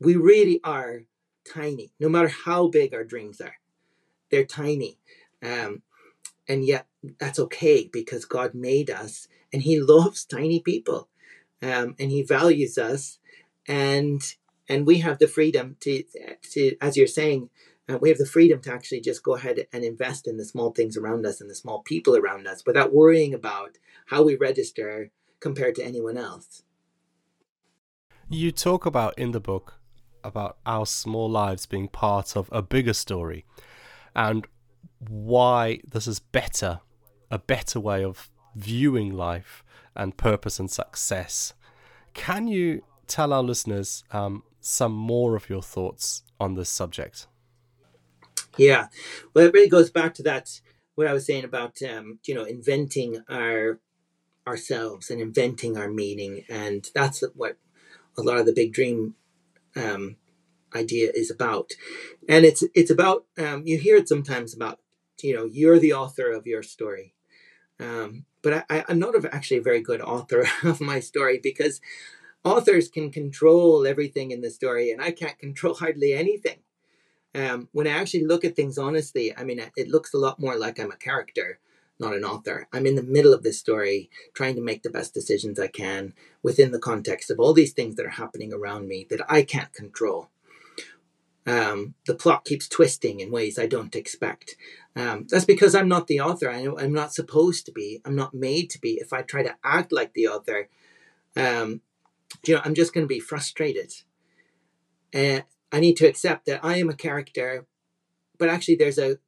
we 0.00 0.16
really 0.16 0.60
are 0.64 1.02
tiny, 1.50 1.92
no 2.00 2.08
matter 2.08 2.28
how 2.28 2.68
big 2.68 2.94
our 2.94 3.04
dreams 3.04 3.40
are. 3.40 3.56
They're 4.34 4.44
tiny. 4.44 4.98
Um, 5.44 5.82
and 6.48 6.64
yet, 6.64 6.88
that's 7.20 7.38
okay 7.38 7.88
because 7.92 8.24
God 8.24 8.52
made 8.52 8.90
us 8.90 9.28
and 9.52 9.62
He 9.62 9.78
loves 9.94 10.24
tiny 10.24 10.58
people 10.58 11.08
um, 11.62 11.94
and 12.00 12.10
He 12.10 12.22
values 12.24 12.76
us 12.76 13.20
and 13.68 14.20
and 14.68 14.88
we 14.88 14.98
have 14.98 15.20
the 15.20 15.28
freedom 15.28 15.76
to 15.80 16.02
to 16.50 16.76
as 16.80 16.96
you're 16.96 17.06
saying 17.06 17.50
uh, 17.88 17.98
we 17.98 18.08
have 18.08 18.18
the 18.18 18.26
freedom 18.26 18.60
to 18.62 18.72
actually 18.72 19.00
just 19.00 19.22
go 19.22 19.36
ahead 19.36 19.66
and 19.72 19.84
invest 19.84 20.26
in 20.26 20.36
the 20.36 20.44
small 20.44 20.72
things 20.72 20.96
around 20.96 21.24
us 21.24 21.40
and 21.40 21.48
the 21.48 21.54
small 21.54 21.82
people 21.82 22.16
around 22.16 22.48
us 22.48 22.64
without 22.66 22.92
worrying 22.92 23.34
about 23.34 23.78
how 24.06 24.22
we 24.24 24.34
register 24.34 25.10
compared 25.38 25.76
to 25.76 25.84
anyone 25.84 26.16
else 26.16 26.62
you 28.28 28.50
talk 28.50 28.84
about 28.84 29.16
in 29.16 29.30
the 29.30 29.40
book 29.40 29.74
about 30.24 30.56
our 30.64 30.86
small 30.86 31.30
lives 31.30 31.66
being 31.66 31.86
part 31.88 32.36
of 32.36 32.48
a 32.50 32.62
bigger 32.62 32.94
story 32.94 33.44
and 34.14 34.46
why 35.08 35.80
this 35.86 36.06
is 36.06 36.20
better 36.20 36.80
a 37.30 37.38
better 37.38 37.80
way 37.80 38.04
of 38.04 38.30
viewing 38.54 39.12
life 39.12 39.64
and 39.96 40.16
purpose 40.16 40.58
and 40.60 40.70
success. 40.70 41.52
Can 42.12 42.46
you 42.46 42.82
tell 43.06 43.32
our 43.32 43.42
listeners 43.42 44.04
um, 44.12 44.42
some 44.60 44.92
more 44.92 45.36
of 45.36 45.50
your 45.50 45.62
thoughts 45.62 46.22
on 46.40 46.54
this 46.54 46.68
subject. 46.68 47.26
Yeah, 48.56 48.88
well, 49.32 49.46
it 49.46 49.52
really 49.52 49.68
goes 49.68 49.90
back 49.90 50.14
to 50.14 50.22
that 50.24 50.60
what 50.94 51.06
I 51.06 51.12
was 51.12 51.26
saying 51.26 51.44
about 51.44 51.82
um, 51.82 52.18
you 52.24 52.34
know 52.34 52.44
inventing 52.44 53.24
our 53.28 53.80
ourselves 54.46 55.10
and 55.10 55.20
inventing 55.20 55.76
our 55.76 55.90
meaning, 55.90 56.44
and 56.48 56.88
that's 56.94 57.22
what 57.34 57.56
a 58.16 58.22
lot 58.22 58.38
of 58.38 58.46
the 58.46 58.52
big 58.52 58.72
dream 58.72 59.14
um, 59.76 60.16
idea 60.74 61.10
is 61.14 61.30
about. 61.30 61.72
And 62.28 62.44
it's 62.44 62.64
it's 62.74 62.90
about 62.90 63.24
um, 63.38 63.62
you 63.66 63.78
hear 63.78 63.96
it 63.96 64.08
sometimes 64.08 64.54
about 64.54 64.80
you 65.22 65.34
know 65.34 65.44
you're 65.44 65.78
the 65.78 65.92
author 65.92 66.30
of 66.32 66.46
your 66.46 66.62
story, 66.62 67.14
um, 67.80 68.24
but 68.42 68.64
I, 68.70 68.84
I'm 68.88 68.98
not 68.98 69.14
actually 69.26 69.58
a 69.58 69.62
very 69.62 69.80
good 69.80 70.00
author 70.00 70.46
of 70.64 70.80
my 70.80 71.00
story 71.00 71.40
because 71.42 71.80
authors 72.44 72.88
can 72.88 73.10
control 73.10 73.86
everything 73.86 74.30
in 74.30 74.40
the 74.40 74.50
story, 74.50 74.90
and 74.90 75.02
I 75.02 75.10
can't 75.10 75.38
control 75.38 75.74
hardly 75.74 76.12
anything. 76.12 76.58
Um, 77.34 77.68
when 77.72 77.88
I 77.88 77.90
actually 77.90 78.24
look 78.26 78.44
at 78.44 78.54
things 78.54 78.78
honestly, 78.78 79.36
I 79.36 79.42
mean, 79.42 79.60
it 79.76 79.88
looks 79.88 80.14
a 80.14 80.18
lot 80.18 80.38
more 80.38 80.56
like 80.56 80.78
I'm 80.78 80.92
a 80.92 80.96
character, 80.96 81.58
not 81.98 82.14
an 82.14 82.24
author. 82.24 82.68
I'm 82.72 82.86
in 82.86 82.94
the 82.94 83.02
middle 83.02 83.34
of 83.34 83.42
this 83.42 83.58
story, 83.58 84.08
trying 84.34 84.54
to 84.54 84.60
make 84.60 84.82
the 84.82 84.90
best 84.90 85.14
decisions 85.14 85.58
I 85.58 85.66
can 85.66 86.14
within 86.44 86.70
the 86.70 86.78
context 86.78 87.30
of 87.30 87.40
all 87.40 87.52
these 87.52 87.72
things 87.72 87.96
that 87.96 88.06
are 88.06 88.10
happening 88.10 88.52
around 88.52 88.86
me 88.86 89.06
that 89.10 89.20
I 89.28 89.42
can't 89.42 89.72
control. 89.72 90.28
Um, 91.46 91.94
the 92.06 92.14
plot 92.14 92.44
keeps 92.44 92.68
twisting 92.68 93.20
in 93.20 93.30
ways 93.30 93.58
I 93.58 93.66
don't 93.66 93.94
expect. 93.94 94.56
Um, 94.96 95.26
that's 95.28 95.44
because 95.44 95.74
I'm 95.74 95.88
not 95.88 96.06
the 96.06 96.20
author. 96.20 96.50
I, 96.50 96.60
am 96.60 96.92
not 96.92 97.12
supposed 97.12 97.66
to 97.66 97.72
be. 97.72 98.00
I'm 98.04 98.16
not 98.16 98.32
made 98.32 98.70
to 98.70 98.80
be. 98.80 98.92
If 98.92 99.12
I 99.12 99.22
try 99.22 99.42
to 99.42 99.54
act 99.62 99.92
like 99.92 100.14
the 100.14 100.28
author, 100.28 100.68
um, 101.36 101.82
you 102.46 102.54
know, 102.54 102.62
I'm 102.64 102.74
just 102.74 102.94
going 102.94 103.04
to 103.04 103.14
be 103.14 103.20
frustrated. 103.20 103.92
And 105.12 105.44
I 105.72 105.80
need 105.80 105.96
to 105.98 106.06
accept 106.06 106.46
that 106.46 106.64
I 106.64 106.76
am 106.76 106.88
a 106.88 106.94
character, 106.94 107.66
but 108.38 108.48
actually 108.48 108.76
there's 108.76 108.98
a 108.98 109.18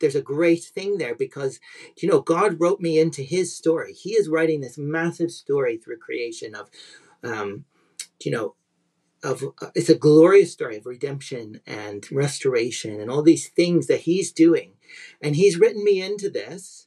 there's 0.00 0.14
a 0.14 0.22
great 0.22 0.62
thing 0.62 0.98
there 0.98 1.14
because 1.14 1.58
you 1.96 2.08
know 2.08 2.20
God 2.20 2.60
wrote 2.60 2.80
me 2.80 2.98
into 2.98 3.22
His 3.22 3.56
story. 3.56 3.92
He 3.92 4.10
is 4.10 4.28
writing 4.28 4.60
this 4.60 4.78
massive 4.78 5.30
story 5.30 5.76
through 5.76 5.98
creation 5.98 6.54
of, 6.54 6.70
um, 7.24 7.64
you 8.22 8.30
know, 8.30 8.54
of 9.22 9.42
uh, 9.60 9.70
it's 9.74 9.88
a 9.88 9.94
glorious 9.94 10.52
story 10.52 10.76
of 10.76 10.86
redemption 10.86 11.60
and 11.66 12.06
restoration 12.10 13.00
and 13.00 13.10
all 13.10 13.22
these 13.22 13.48
things 13.48 13.86
that 13.86 14.00
He's 14.00 14.32
doing, 14.32 14.72
and 15.20 15.36
He's 15.36 15.58
written 15.58 15.84
me 15.84 16.02
into 16.02 16.30
this 16.30 16.86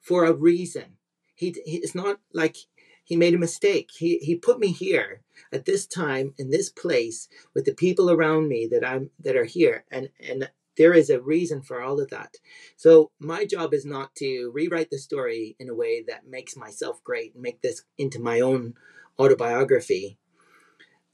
for 0.00 0.24
a 0.24 0.32
reason. 0.32 0.96
He, 1.34 1.56
he 1.64 1.78
it's 1.78 1.94
not 1.94 2.20
like 2.32 2.56
he 3.04 3.16
made 3.16 3.34
a 3.34 3.38
mistake. 3.38 3.90
He 3.96 4.18
he 4.18 4.36
put 4.36 4.58
me 4.58 4.72
here 4.72 5.22
at 5.52 5.64
this 5.64 5.86
time 5.86 6.34
in 6.38 6.50
this 6.50 6.70
place 6.70 7.28
with 7.54 7.64
the 7.64 7.74
people 7.74 8.10
around 8.10 8.48
me 8.48 8.66
that 8.70 8.86
I'm 8.86 9.10
that 9.20 9.36
are 9.36 9.44
here 9.44 9.84
and 9.90 10.08
and 10.20 10.50
there 10.76 10.92
is 10.92 11.10
a 11.10 11.20
reason 11.20 11.62
for 11.62 11.80
all 11.80 12.00
of 12.00 12.10
that. 12.10 12.36
So 12.76 13.10
my 13.18 13.44
job 13.44 13.74
is 13.74 13.84
not 13.84 14.14
to 14.16 14.50
rewrite 14.52 14.90
the 14.90 14.98
story 14.98 15.56
in 15.58 15.68
a 15.68 15.74
way 15.74 16.02
that 16.08 16.26
makes 16.26 16.56
myself 16.56 17.02
great 17.04 17.34
and 17.34 17.42
make 17.42 17.62
this 17.62 17.84
into 17.96 18.20
my 18.20 18.40
own 18.40 18.74
autobiography. 19.18 20.18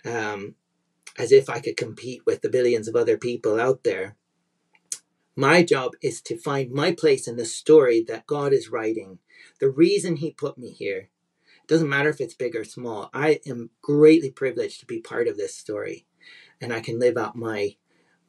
Um, 0.05 0.55
as 1.19 1.33
if 1.33 1.51
I 1.51 1.61
could 1.61 1.77
compete 1.77 2.23
with 2.27 2.41
the 2.43 2.49
billions 2.49 2.89
of 2.89 2.97
other 2.97 3.19
people 3.19 3.61
out 3.61 3.85
there. 3.85 4.17
My 5.37 5.63
job 5.63 5.93
is 6.03 6.21
to 6.23 6.37
find 6.39 6.71
my 6.71 6.93
place 6.93 7.29
in 7.29 7.37
the 7.37 7.45
story 7.45 8.05
that 8.09 8.27
God 8.27 8.53
is 8.53 8.71
writing, 8.71 9.19
the 9.61 9.71
reason 9.71 10.17
He 10.17 10.33
put 10.33 10.59
me 10.59 10.71
here, 10.71 11.09
It 11.63 11.69
doesn't 11.69 11.89
matter 11.89 12.11
if 12.11 12.21
it's 12.21 12.35
big 12.35 12.57
or 12.57 12.65
small. 12.65 13.11
I 13.15 13.41
am 13.47 13.71
greatly 13.83 14.31
privileged 14.31 14.81
to 14.81 14.87
be 14.87 15.01
part 15.01 15.29
of 15.29 15.37
this 15.37 15.57
story, 15.57 16.07
and 16.61 16.73
I 16.73 16.81
can 16.81 16.99
live 16.99 17.17
out 17.17 17.37
my 17.37 17.77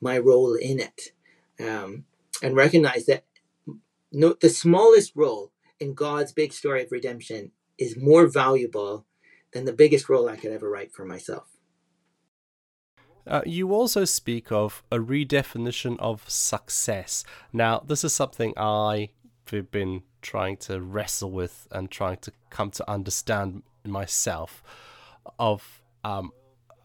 my 0.01 0.17
role 0.17 0.55
in 0.55 0.79
it, 0.79 1.13
um, 1.59 2.05
and 2.41 2.55
recognize 2.55 3.05
that 3.07 3.25
no, 4.11 4.35
the 4.39 4.49
smallest 4.49 5.13
role 5.15 5.51
in 5.79 5.93
God's 5.93 6.33
big 6.33 6.53
story 6.53 6.83
of 6.83 6.91
redemption 6.91 7.51
is 7.77 7.97
more 7.97 8.27
valuable 8.27 9.05
than 9.53 9.65
the 9.65 9.73
biggest 9.73 10.09
role 10.09 10.29
I 10.29 10.37
could 10.37 10.51
ever 10.51 10.69
write 10.69 10.93
for 10.93 11.05
myself. 11.05 11.50
Uh, 13.27 13.41
you 13.45 13.73
also 13.73 14.05
speak 14.05 14.51
of 14.51 14.83
a 14.91 14.97
redefinition 14.97 15.97
of 15.99 16.29
success. 16.29 17.23
Now, 17.53 17.79
this 17.85 18.03
is 18.03 18.13
something 18.13 18.53
I've 18.57 19.09
been 19.71 20.03
trying 20.21 20.57
to 20.57 20.81
wrestle 20.81 21.31
with 21.31 21.67
and 21.71 21.91
trying 21.91 22.17
to 22.17 22.31
come 22.49 22.71
to 22.71 22.89
understand 22.89 23.63
myself 23.85 24.63
of 25.39 25.81
um, 26.03 26.31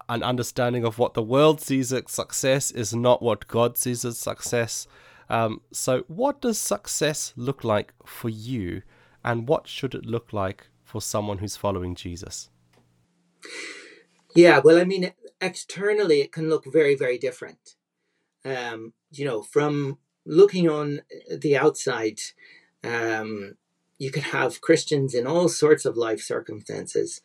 an 0.09 0.23
understanding 0.23 0.85
of 0.85 0.99
what 0.99 1.14
the 1.14 1.23
world 1.23 1.61
sees 1.61 1.93
as 1.93 2.11
success 2.11 2.71
is 2.71 2.95
not 2.95 3.23
what 3.23 3.49
God 3.49 3.76
sees 3.78 4.05
as 4.05 4.19
success. 4.19 4.87
Um, 5.28 5.61
so, 5.73 6.05
what 6.07 6.40
does 6.40 6.59
success 6.59 7.33
look 7.37 7.64
like 7.64 7.93
for 8.05 8.28
you, 8.28 8.83
and 9.25 9.49
what 9.49 9.66
should 9.66 9.95
it 9.95 10.07
look 10.07 10.33
like 10.33 10.69
for 10.85 11.02
someone 11.02 11.38
who's 11.38 11.57
following 11.57 11.97
Jesus? 11.97 12.49
Yeah, 14.35 14.61
well, 14.62 14.78
I 14.78 14.85
mean, 14.85 15.12
externally, 15.40 16.21
it 16.21 16.33
can 16.33 16.49
look 16.49 16.64
very, 16.71 16.95
very 16.95 17.19
different. 17.19 17.76
Um, 18.45 18.93
you 19.11 19.25
know, 19.25 19.43
from 19.43 19.99
looking 20.25 20.69
on 20.69 21.02
the 21.31 21.57
outside, 21.57 22.21
um, 22.85 23.57
you 23.99 24.11
could 24.11 24.25
have 24.25 24.61
Christians 24.61 25.14
in 25.14 25.26
all 25.26 25.49
sorts 25.49 25.85
of 25.85 25.97
life 25.97 26.21
circumstances 26.21 27.21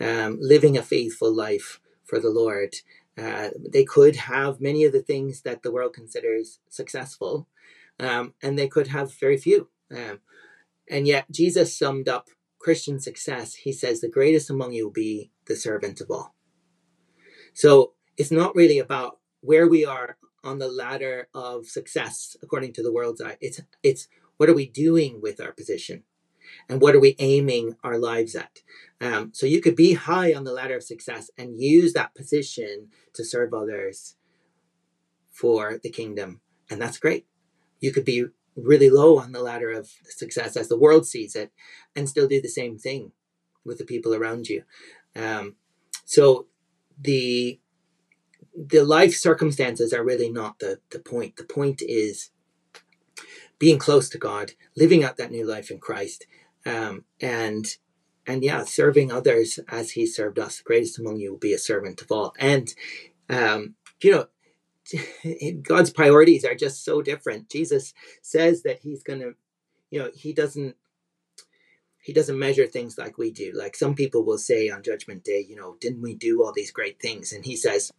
um, 0.00 0.38
living 0.40 0.76
a 0.76 0.82
faithful 0.82 1.32
life 1.32 1.80
for 2.04 2.20
the 2.20 2.30
Lord. 2.30 2.76
Uh, 3.18 3.50
they 3.58 3.84
could 3.84 4.16
have 4.16 4.60
many 4.60 4.84
of 4.84 4.92
the 4.92 5.02
things 5.02 5.42
that 5.42 5.62
the 5.62 5.72
world 5.72 5.94
considers 5.94 6.60
successful, 6.68 7.48
um, 7.98 8.34
and 8.42 8.58
they 8.58 8.68
could 8.68 8.88
have 8.88 9.14
very 9.14 9.38
few. 9.38 9.68
Um, 9.90 10.20
and 10.88 11.06
yet, 11.06 11.30
Jesus 11.30 11.76
summed 11.76 12.08
up 12.08 12.28
Christian 12.58 13.00
success. 13.00 13.54
He 13.54 13.72
says, 13.72 14.00
The 14.00 14.08
greatest 14.08 14.50
among 14.50 14.72
you 14.72 14.84
will 14.84 14.92
be 14.92 15.30
the 15.46 15.56
servant 15.56 16.00
of 16.00 16.10
all. 16.10 16.35
So 17.56 17.94
it's 18.18 18.30
not 18.30 18.54
really 18.54 18.78
about 18.78 19.16
where 19.40 19.66
we 19.66 19.86
are 19.86 20.18
on 20.44 20.58
the 20.58 20.68
ladder 20.68 21.28
of 21.32 21.64
success 21.64 22.36
according 22.42 22.74
to 22.74 22.82
the 22.82 22.92
world's 22.92 23.22
eye. 23.22 23.38
It's, 23.40 23.62
it's 23.82 24.08
what 24.36 24.50
are 24.50 24.54
we 24.54 24.68
doing 24.68 25.22
with 25.22 25.40
our 25.40 25.52
position? 25.52 26.02
And 26.68 26.82
what 26.82 26.94
are 26.94 27.00
we 27.00 27.16
aiming 27.18 27.76
our 27.82 27.96
lives 27.96 28.36
at? 28.36 28.60
Um, 29.00 29.30
so 29.32 29.46
you 29.46 29.62
could 29.62 29.74
be 29.74 29.94
high 29.94 30.34
on 30.34 30.44
the 30.44 30.52
ladder 30.52 30.76
of 30.76 30.82
success 30.82 31.30
and 31.38 31.58
use 31.58 31.94
that 31.94 32.14
position 32.14 32.88
to 33.14 33.24
serve 33.24 33.54
others 33.54 34.16
for 35.30 35.80
the 35.82 35.90
kingdom. 35.90 36.42
And 36.70 36.78
that's 36.78 36.98
great. 36.98 37.24
You 37.80 37.90
could 37.90 38.04
be 38.04 38.26
really 38.54 38.90
low 38.90 39.18
on 39.18 39.32
the 39.32 39.42
ladder 39.42 39.70
of 39.70 39.88
success 40.04 40.58
as 40.58 40.68
the 40.68 40.78
world 40.78 41.06
sees 41.06 41.34
it 41.34 41.52
and 41.96 42.06
still 42.06 42.28
do 42.28 42.42
the 42.42 42.48
same 42.48 42.76
thing 42.78 43.12
with 43.64 43.78
the 43.78 43.84
people 43.86 44.14
around 44.14 44.46
you. 44.46 44.64
Um, 45.16 45.56
so 46.04 46.48
the 47.00 47.60
the 48.56 48.84
life 48.84 49.14
circumstances 49.14 49.92
are 49.92 50.04
really 50.04 50.30
not 50.30 50.58
the, 50.60 50.80
the 50.90 50.98
point. 50.98 51.36
The 51.36 51.44
point 51.44 51.82
is 51.82 52.30
being 53.58 53.78
close 53.78 54.08
to 54.10 54.18
God, 54.18 54.52
living 54.76 55.04
out 55.04 55.18
that 55.18 55.30
new 55.30 55.46
life 55.46 55.70
in 55.70 55.78
Christ, 55.78 56.26
um, 56.64 57.04
and 57.20 57.66
and 58.26 58.42
yeah, 58.42 58.64
serving 58.64 59.12
others 59.12 59.58
as 59.68 59.92
He 59.92 60.06
served 60.06 60.38
us. 60.38 60.58
The 60.58 60.64
greatest 60.64 60.98
among 60.98 61.18
you 61.20 61.32
will 61.32 61.38
be 61.38 61.52
a 61.52 61.58
servant 61.58 62.00
of 62.02 62.10
all. 62.10 62.34
And 62.38 62.72
um, 63.28 63.74
you 64.02 64.12
know, 64.12 64.26
God's 65.62 65.90
priorities 65.90 66.44
are 66.44 66.54
just 66.54 66.84
so 66.84 67.02
different. 67.02 67.50
Jesus 67.50 67.92
says 68.22 68.62
that 68.62 68.80
He's 68.80 69.02
going 69.02 69.20
to, 69.20 69.34
you 69.90 69.98
know, 69.98 70.10
He 70.14 70.32
doesn't 70.32 70.76
he 72.06 72.12
doesn't 72.12 72.38
measure 72.38 72.68
things 72.68 72.96
like 72.96 73.18
we 73.18 73.32
do. 73.32 73.50
Like 73.52 73.74
some 73.74 73.96
people 73.96 74.24
will 74.24 74.38
say 74.38 74.70
on 74.70 74.84
Judgment 74.84 75.24
Day, 75.24 75.44
you 75.46 75.56
know, 75.56 75.74
didn't 75.80 76.02
we 76.02 76.14
do 76.14 76.40
all 76.40 76.52
these 76.52 76.70
great 76.70 77.00
things? 77.00 77.32
And 77.32 77.44
he 77.44 77.56
says, 77.56 77.92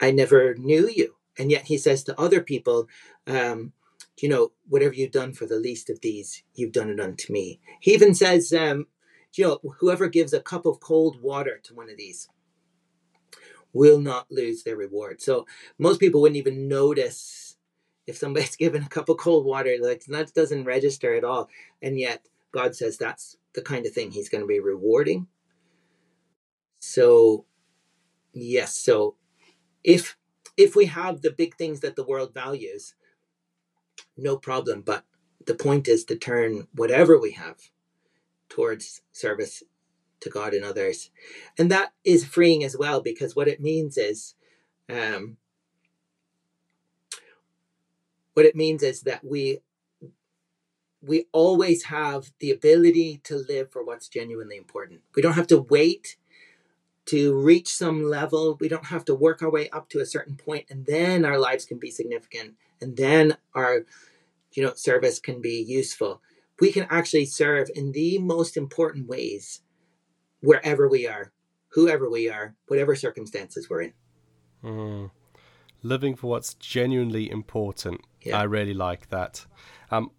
I 0.00 0.10
never 0.10 0.56
knew 0.56 0.88
you. 0.88 1.14
And 1.38 1.48
yet 1.48 1.66
he 1.66 1.78
says 1.78 2.02
to 2.02 2.20
other 2.20 2.40
people, 2.40 2.88
um, 3.28 3.74
you 4.20 4.28
know, 4.28 4.50
whatever 4.68 4.92
you've 4.94 5.12
done 5.12 5.34
for 5.34 5.46
the 5.46 5.60
least 5.60 5.88
of 5.88 6.00
these, 6.00 6.42
you've 6.56 6.72
done 6.72 6.90
it 6.90 6.98
unto 6.98 7.32
me. 7.32 7.60
He 7.78 7.94
even 7.94 8.12
says, 8.12 8.52
um, 8.52 8.88
you 9.34 9.44
know, 9.44 9.60
whoever 9.78 10.08
gives 10.08 10.32
a 10.32 10.40
cup 10.40 10.66
of 10.66 10.80
cold 10.80 11.22
water 11.22 11.60
to 11.62 11.74
one 11.74 11.88
of 11.88 11.96
these 11.96 12.28
will 13.72 14.00
not 14.00 14.32
lose 14.32 14.64
their 14.64 14.76
reward. 14.76 15.22
So 15.22 15.46
most 15.78 16.00
people 16.00 16.20
wouldn't 16.22 16.38
even 16.38 16.66
notice 16.66 17.56
if 18.04 18.16
somebody's 18.16 18.56
given 18.64 18.82
a 18.82 18.88
cup 18.88 19.08
of 19.08 19.18
cold 19.18 19.46
water, 19.46 19.76
like 19.80 20.06
that 20.06 20.34
doesn't 20.34 20.64
register 20.64 21.14
at 21.14 21.22
all. 21.22 21.48
And 21.80 22.00
yet 22.00 22.26
God 22.52 22.76
says 22.76 22.96
that's 22.96 23.36
the 23.54 23.62
kind 23.62 23.86
of 23.86 23.92
thing 23.92 24.10
he's 24.10 24.28
going 24.28 24.42
to 24.42 24.48
be 24.48 24.60
rewarding. 24.60 25.26
So 26.78 27.46
yes, 28.32 28.76
so 28.76 29.16
if 29.82 30.16
if 30.56 30.76
we 30.76 30.86
have 30.86 31.22
the 31.22 31.30
big 31.30 31.56
things 31.56 31.80
that 31.80 31.96
the 31.96 32.04
world 32.04 32.34
values, 32.34 32.94
no 34.16 34.36
problem. 34.36 34.82
But 34.82 35.04
the 35.46 35.54
point 35.54 35.88
is 35.88 36.04
to 36.04 36.16
turn 36.16 36.68
whatever 36.74 37.18
we 37.18 37.32
have 37.32 37.56
towards 38.48 39.02
service 39.12 39.62
to 40.20 40.30
God 40.30 40.54
and 40.54 40.64
others. 40.64 41.10
And 41.58 41.70
that 41.70 41.92
is 42.04 42.24
freeing 42.24 42.62
as 42.62 42.76
well 42.76 43.00
because 43.00 43.34
what 43.34 43.48
it 43.48 43.60
means 43.60 43.96
is 43.96 44.34
um, 44.88 45.36
what 48.34 48.46
it 48.46 48.54
means 48.54 48.82
is 48.82 49.02
that 49.02 49.24
we 49.24 49.60
we 51.02 51.26
always 51.32 51.84
have 51.84 52.32
the 52.38 52.50
ability 52.50 53.20
to 53.24 53.36
live 53.48 53.70
for 53.70 53.84
what's 53.84 54.08
genuinely 54.08 54.56
important. 54.56 55.00
We 55.14 55.22
don't 55.22 55.34
have 55.34 55.48
to 55.48 55.60
wait 55.60 56.16
to 57.06 57.34
reach 57.34 57.74
some 57.74 58.04
level. 58.04 58.56
We 58.60 58.68
don't 58.68 58.86
have 58.86 59.04
to 59.06 59.14
work 59.14 59.42
our 59.42 59.50
way 59.50 59.68
up 59.70 59.88
to 59.90 60.00
a 60.00 60.06
certain 60.06 60.36
point 60.36 60.66
and 60.70 60.86
then 60.86 61.24
our 61.24 61.38
lives 61.38 61.64
can 61.64 61.78
be 61.78 61.90
significant 61.90 62.54
and 62.80 62.96
then 62.96 63.36
our 63.54 63.84
you 64.52 64.62
know 64.62 64.74
service 64.74 65.18
can 65.18 65.40
be 65.40 65.60
useful. 65.60 66.22
We 66.60 66.70
can 66.70 66.86
actually 66.90 67.24
serve 67.26 67.68
in 67.74 67.92
the 67.92 68.18
most 68.18 68.56
important 68.56 69.08
ways 69.08 69.62
wherever 70.40 70.88
we 70.88 71.08
are, 71.08 71.32
whoever 71.70 72.08
we 72.08 72.28
are, 72.28 72.54
whatever 72.68 72.94
circumstances 72.94 73.68
we're 73.68 73.82
in. 73.82 73.92
Mm. 74.62 75.10
Living 75.82 76.14
for 76.14 76.28
what's 76.28 76.54
genuinely 76.54 77.28
important. 77.28 78.02
Yeah. 78.22 78.38
I 78.38 78.44
really 78.44 78.74
like 78.74 79.08
that. 79.08 79.46
Um, 79.90 80.10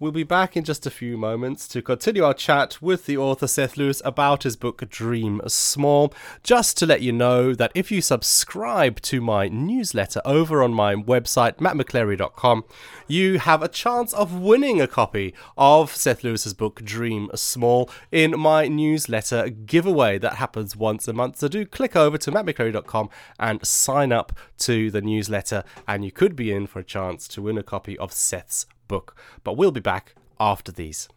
We'll 0.00 0.12
be 0.12 0.22
back 0.22 0.56
in 0.56 0.64
just 0.64 0.86
a 0.86 0.90
few 0.90 1.18
moments 1.18 1.68
to 1.68 1.82
continue 1.82 2.24
our 2.24 2.32
chat 2.32 2.80
with 2.80 3.04
the 3.04 3.18
author 3.18 3.46
Seth 3.46 3.76
Lewis 3.76 4.00
about 4.02 4.44
his 4.44 4.56
book 4.56 4.88
Dream 4.88 5.42
Small. 5.46 6.14
Just 6.42 6.78
to 6.78 6.86
let 6.86 7.02
you 7.02 7.12
know 7.12 7.54
that 7.54 7.70
if 7.74 7.92
you 7.92 8.00
subscribe 8.00 9.02
to 9.02 9.20
my 9.20 9.48
newsletter 9.48 10.22
over 10.24 10.62
on 10.62 10.72
my 10.72 10.94
website, 10.94 11.56
mattmcclary.com, 11.56 12.64
you 13.08 13.40
have 13.40 13.62
a 13.62 13.68
chance 13.68 14.14
of 14.14 14.40
winning 14.40 14.80
a 14.80 14.86
copy 14.86 15.34
of 15.58 15.94
Seth 15.94 16.24
Lewis's 16.24 16.54
book 16.54 16.82
Dream 16.82 17.28
Small 17.34 17.90
in 18.10 18.40
my 18.40 18.68
newsletter 18.68 19.50
giveaway 19.50 20.16
that 20.16 20.36
happens 20.36 20.74
once 20.74 21.08
a 21.08 21.12
month. 21.12 21.40
So 21.40 21.48
do 21.48 21.66
click 21.66 21.94
over 21.94 22.16
to 22.16 22.32
mattmcclary.com 22.32 23.10
and 23.38 23.66
sign 23.66 24.12
up 24.12 24.32
to 24.60 24.90
the 24.90 25.02
newsletter, 25.02 25.62
and 25.86 26.06
you 26.06 26.10
could 26.10 26.34
be 26.34 26.50
in 26.50 26.66
for 26.66 26.78
a 26.78 26.84
chance 26.84 27.28
to 27.28 27.42
win 27.42 27.58
a 27.58 27.62
copy 27.62 27.98
of 27.98 28.14
Seth's 28.14 28.64
book. 28.90 29.16
But 29.44 29.56
we'll 29.56 29.72
be 29.72 29.80
back 29.80 30.14
after 30.38 30.70
these. 30.72 31.08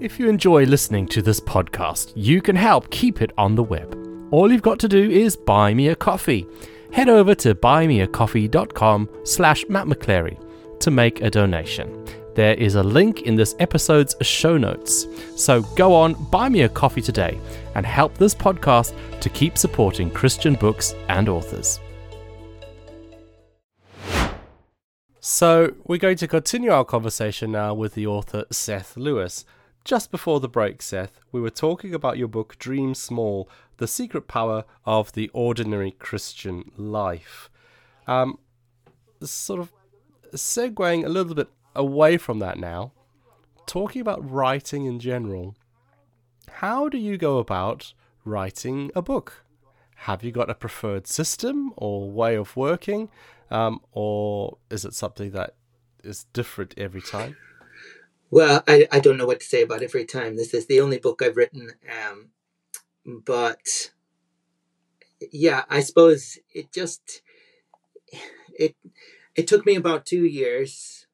If 0.00 0.18
you 0.18 0.28
enjoy 0.28 0.64
listening 0.64 1.06
to 1.08 1.22
this 1.22 1.40
podcast, 1.40 2.12
you 2.16 2.42
can 2.42 2.56
help 2.56 2.90
keep 2.90 3.22
it 3.22 3.32
on 3.38 3.54
the 3.54 3.62
web. 3.62 3.96
All 4.32 4.50
you've 4.50 4.68
got 4.70 4.80
to 4.80 4.88
do 4.88 5.08
is 5.08 5.36
buy 5.36 5.72
me 5.72 5.88
a 5.88 5.96
coffee. 5.96 6.46
Head 6.92 7.08
over 7.08 7.34
to 7.36 7.54
buymeacoffee.com 7.54 9.08
slash 9.24 9.64
Matt 9.68 9.86
McClary 9.86 10.36
to 10.80 10.90
make 10.90 11.20
a 11.22 11.30
donation. 11.30 12.04
There 12.34 12.54
is 12.54 12.74
a 12.74 12.82
link 12.82 13.22
in 13.22 13.36
this 13.36 13.54
episode's 13.60 14.16
show 14.20 14.58
notes. 14.58 15.06
So 15.36 15.62
go 15.76 15.94
on, 15.94 16.14
buy 16.30 16.48
me 16.48 16.62
a 16.62 16.68
coffee 16.68 17.02
today 17.02 17.38
and 17.76 17.86
help 17.86 18.18
this 18.18 18.34
podcast 18.34 18.92
to 19.20 19.28
keep 19.28 19.56
supporting 19.56 20.10
Christian 20.10 20.54
books 20.54 20.94
and 21.08 21.28
authors. 21.28 21.78
So, 25.26 25.72
we're 25.86 25.96
going 25.96 26.18
to 26.18 26.28
continue 26.28 26.70
our 26.70 26.84
conversation 26.84 27.50
now 27.50 27.72
with 27.72 27.94
the 27.94 28.06
author 28.06 28.44
Seth 28.50 28.94
Lewis. 28.94 29.46
Just 29.82 30.10
before 30.10 30.38
the 30.38 30.50
break, 30.50 30.82
Seth, 30.82 31.18
we 31.32 31.40
were 31.40 31.48
talking 31.48 31.94
about 31.94 32.18
your 32.18 32.28
book 32.28 32.58
Dream 32.58 32.94
Small 32.94 33.48
The 33.78 33.88
Secret 33.88 34.28
Power 34.28 34.66
of 34.84 35.12
the 35.12 35.30
Ordinary 35.32 35.92
Christian 35.92 36.72
Life. 36.76 37.48
Um, 38.06 38.38
sort 39.22 39.60
of 39.60 39.72
segueing 40.34 41.06
a 41.06 41.08
little 41.08 41.34
bit 41.34 41.48
away 41.74 42.18
from 42.18 42.38
that 42.40 42.58
now, 42.58 42.92
talking 43.64 44.02
about 44.02 44.30
writing 44.30 44.84
in 44.84 45.00
general. 45.00 45.56
How 46.50 46.90
do 46.90 46.98
you 46.98 47.16
go 47.16 47.38
about 47.38 47.94
writing 48.26 48.90
a 48.94 49.00
book? 49.00 49.42
Have 50.04 50.22
you 50.22 50.32
got 50.32 50.50
a 50.50 50.54
preferred 50.54 51.06
system 51.06 51.72
or 51.78 52.10
way 52.10 52.36
of 52.36 52.58
working? 52.58 53.08
Um, 53.50 53.80
or 53.92 54.58
is 54.70 54.84
it 54.84 54.94
something 54.94 55.30
that 55.32 55.54
is 56.02 56.24
different 56.32 56.74
every 56.76 57.02
time? 57.02 57.36
Well, 58.30 58.64
I, 58.66 58.88
I 58.90 59.00
don't 59.00 59.16
know 59.16 59.26
what 59.26 59.40
to 59.40 59.46
say 59.46 59.62
about 59.62 59.82
every 59.82 60.04
time. 60.04 60.36
This 60.36 60.54
is 60.54 60.66
the 60.66 60.80
only 60.80 60.98
book 60.98 61.22
I've 61.22 61.36
written, 61.36 61.70
um, 61.88 62.30
but 63.06 63.92
yeah, 65.32 65.64
I 65.68 65.80
suppose 65.80 66.38
it 66.52 66.72
just 66.72 67.22
it 68.58 68.74
it 69.36 69.46
took 69.46 69.64
me 69.64 69.76
about 69.76 70.06
two 70.06 70.24
years, 70.24 71.06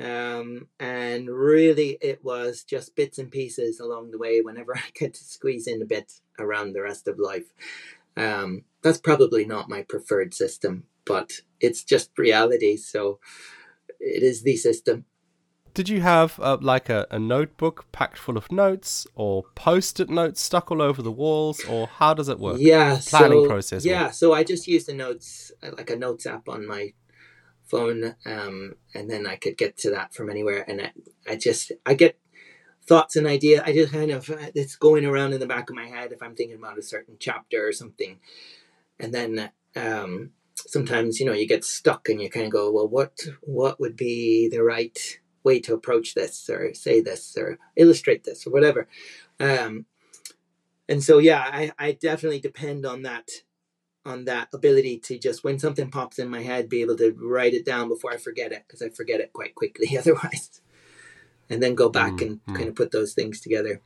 um, 0.00 0.68
and 0.80 1.28
really 1.28 1.98
it 2.00 2.24
was 2.24 2.64
just 2.64 2.96
bits 2.96 3.18
and 3.18 3.30
pieces 3.30 3.78
along 3.78 4.10
the 4.10 4.18
way. 4.18 4.40
Whenever 4.40 4.74
I 4.76 4.90
could 4.98 5.14
squeeze 5.14 5.66
in 5.66 5.80
a 5.82 5.86
bit 5.86 6.12
around 6.38 6.72
the 6.72 6.82
rest 6.82 7.06
of 7.06 7.18
life, 7.18 7.52
um, 8.16 8.64
that's 8.82 8.98
probably 8.98 9.44
not 9.44 9.68
my 9.68 9.82
preferred 9.82 10.34
system 10.34 10.84
but 11.06 11.32
it's 11.60 11.84
just 11.84 12.10
reality. 12.18 12.76
So 12.76 13.18
it 14.00 14.22
is 14.22 14.42
the 14.42 14.56
system. 14.56 15.04
Did 15.74 15.90
you 15.90 16.00
have 16.00 16.40
uh, 16.40 16.56
like 16.58 16.88
a, 16.88 17.06
a 17.10 17.18
notebook 17.18 17.92
packed 17.92 18.16
full 18.16 18.38
of 18.38 18.50
notes 18.50 19.06
or 19.14 19.44
post-it 19.54 20.08
notes 20.08 20.40
stuck 20.40 20.70
all 20.70 20.80
over 20.80 21.02
the 21.02 21.12
walls 21.12 21.62
or 21.66 21.86
how 21.86 22.14
does 22.14 22.30
it 22.30 22.38
work? 22.38 22.56
Yeah, 22.58 22.98
Planning 23.06 23.44
so, 23.44 23.46
process. 23.46 23.84
Yeah, 23.84 24.10
so 24.10 24.32
I 24.32 24.42
just 24.42 24.66
use 24.66 24.86
the 24.86 24.94
notes 24.94 25.52
uh, 25.62 25.72
like 25.76 25.90
a 25.90 25.96
notes 25.96 26.24
app 26.24 26.48
on 26.48 26.66
my 26.66 26.94
phone, 27.66 28.14
um, 28.24 28.76
and 28.94 29.10
then 29.10 29.26
I 29.26 29.36
could 29.36 29.58
get 29.58 29.76
to 29.78 29.90
that 29.90 30.14
from 30.14 30.30
anywhere. 30.30 30.64
And 30.66 30.80
I, 30.80 30.92
I 31.28 31.36
just 31.36 31.72
I 31.84 31.92
get 31.92 32.18
thoughts 32.86 33.16
and 33.16 33.26
idea. 33.26 33.62
I 33.64 33.74
just 33.74 33.92
kind 33.92 34.12
of 34.12 34.30
it's 34.54 34.76
going 34.76 35.04
around 35.04 35.34
in 35.34 35.40
the 35.40 35.46
back 35.46 35.68
of 35.68 35.76
my 35.76 35.86
head 35.86 36.10
if 36.12 36.22
I'm 36.22 36.34
thinking 36.34 36.56
about 36.56 36.78
a 36.78 36.82
certain 36.82 37.16
chapter 37.18 37.68
or 37.68 37.72
something, 37.72 38.18
and 38.98 39.12
then 39.12 39.50
um, 39.74 40.30
sometimes 40.66 41.20
you 41.20 41.26
know 41.26 41.32
you 41.32 41.46
get 41.46 41.64
stuck 41.64 42.08
and 42.08 42.20
you 42.20 42.30
kind 42.30 42.46
of 42.46 42.52
go, 42.52 42.70
well, 42.70 42.88
what 42.88 43.18
what 43.42 43.80
would 43.80 43.96
be 43.96 44.48
the 44.48 44.62
right 44.62 45.20
way 45.44 45.60
to 45.60 45.74
approach 45.74 46.14
this 46.14 46.50
or 46.50 46.74
say 46.74 47.00
this 47.00 47.36
or 47.38 47.58
illustrate 47.76 48.24
this 48.24 48.46
or 48.46 48.50
whatever. 48.50 48.88
Um, 49.38 49.86
and 50.88 51.02
so 51.02 51.18
yeah, 51.18 51.40
I, 51.40 51.72
I 51.78 51.92
definitely 51.92 52.40
depend 52.40 52.84
on 52.84 53.02
that 53.02 53.30
on 54.04 54.24
that 54.24 54.48
ability 54.52 54.98
to 54.98 55.18
just 55.18 55.42
when 55.42 55.58
something 55.58 55.90
pops 55.90 56.18
in 56.18 56.28
my 56.28 56.42
head 56.42 56.68
be 56.68 56.80
able 56.80 56.96
to 56.96 57.12
write 57.18 57.54
it 57.54 57.64
down 57.64 57.88
before 57.88 58.12
I 58.12 58.16
forget 58.18 58.52
it 58.52 58.64
because 58.66 58.80
I 58.80 58.88
forget 58.88 59.20
it 59.20 59.32
quite 59.32 59.54
quickly 59.54 59.96
otherwise. 59.98 60.60
And 61.48 61.62
then 61.62 61.74
go 61.76 61.88
back 61.88 62.14
Mm, 62.14 62.22
and 62.22 62.44
mm. 62.46 62.56
kind 62.56 62.68
of 62.68 62.74
put 62.74 62.90
those 62.90 63.14
things 63.14 63.40
together. 63.40 63.80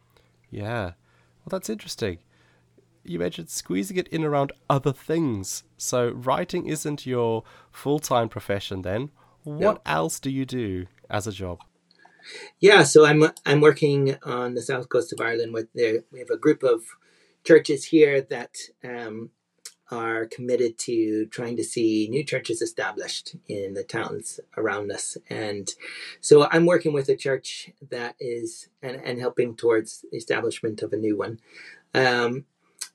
Yeah. 0.50 0.92
Well, 1.40 1.50
that's 1.50 1.68
interesting. 1.70 2.18
You 3.02 3.18
mentioned 3.18 3.48
squeezing 3.48 3.96
it 3.96 4.08
in 4.08 4.24
around 4.24 4.52
other 4.68 4.92
things. 4.92 5.64
So 5.76 6.10
writing 6.10 6.66
isn't 6.66 7.06
your 7.06 7.44
full-time 7.70 8.28
profession 8.28 8.82
then. 8.82 9.10
What 9.42 9.80
else 9.86 10.20
do 10.20 10.30
you 10.30 10.44
do 10.44 10.86
as 11.08 11.26
a 11.26 11.32
job? 11.32 11.60
Yeah, 12.58 12.82
so 12.82 13.06
I'm 13.06 13.24
I'm 13.46 13.60
working 13.60 14.16
on 14.22 14.54
the 14.54 14.62
south 14.62 14.88
coast 14.88 15.12
of 15.12 15.20
Ireland 15.20 15.54
with 15.54 15.72
the 15.74 16.04
we 16.12 16.18
have 16.18 16.30
a 16.30 16.36
group 16.36 16.62
of 16.62 16.82
churches 17.44 17.86
here 17.86 18.20
that 18.20 18.56
um, 18.84 19.30
are 19.90 20.26
committed 20.26 20.78
to 20.78 21.26
trying 21.26 21.56
to 21.56 21.64
see 21.64 22.08
new 22.10 22.22
churches 22.22 22.62
established 22.62 23.36
in 23.48 23.74
the 23.74 23.82
towns 23.82 24.38
around 24.56 24.92
us, 24.92 25.16
and 25.28 25.70
so 26.20 26.46
I'm 26.50 26.66
working 26.66 26.92
with 26.92 27.08
a 27.08 27.16
church 27.16 27.70
that 27.90 28.16
is 28.20 28.68
and 28.82 29.00
and 29.02 29.18
helping 29.18 29.56
towards 29.56 30.04
the 30.10 30.18
establishment 30.18 30.82
of 30.82 30.92
a 30.92 30.98
new 30.98 31.16
one. 31.16 31.40
Um, 31.94 32.44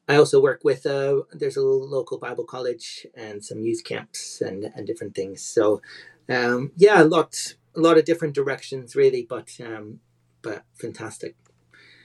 I 0.07 0.15
also 0.17 0.41
work 0.41 0.61
with 0.63 0.85
a 0.85 1.23
there's 1.31 1.57
a 1.57 1.61
local 1.63 2.17
Bible 2.17 2.45
college 2.45 3.07
and 3.15 3.43
some 3.43 3.61
youth 3.61 3.83
camps 3.83 4.41
and 4.41 4.71
and 4.75 4.85
different 4.85 5.15
things. 5.15 5.41
So 5.41 5.81
um, 6.29 6.71
yeah, 6.77 7.01
a 7.01 7.05
lot 7.05 7.55
a 7.75 7.79
lot 7.79 7.97
of 7.97 8.05
different 8.05 8.35
directions 8.35 8.95
really, 8.95 9.25
but 9.27 9.49
um, 9.63 9.99
but 10.41 10.63
fantastic. 10.75 11.35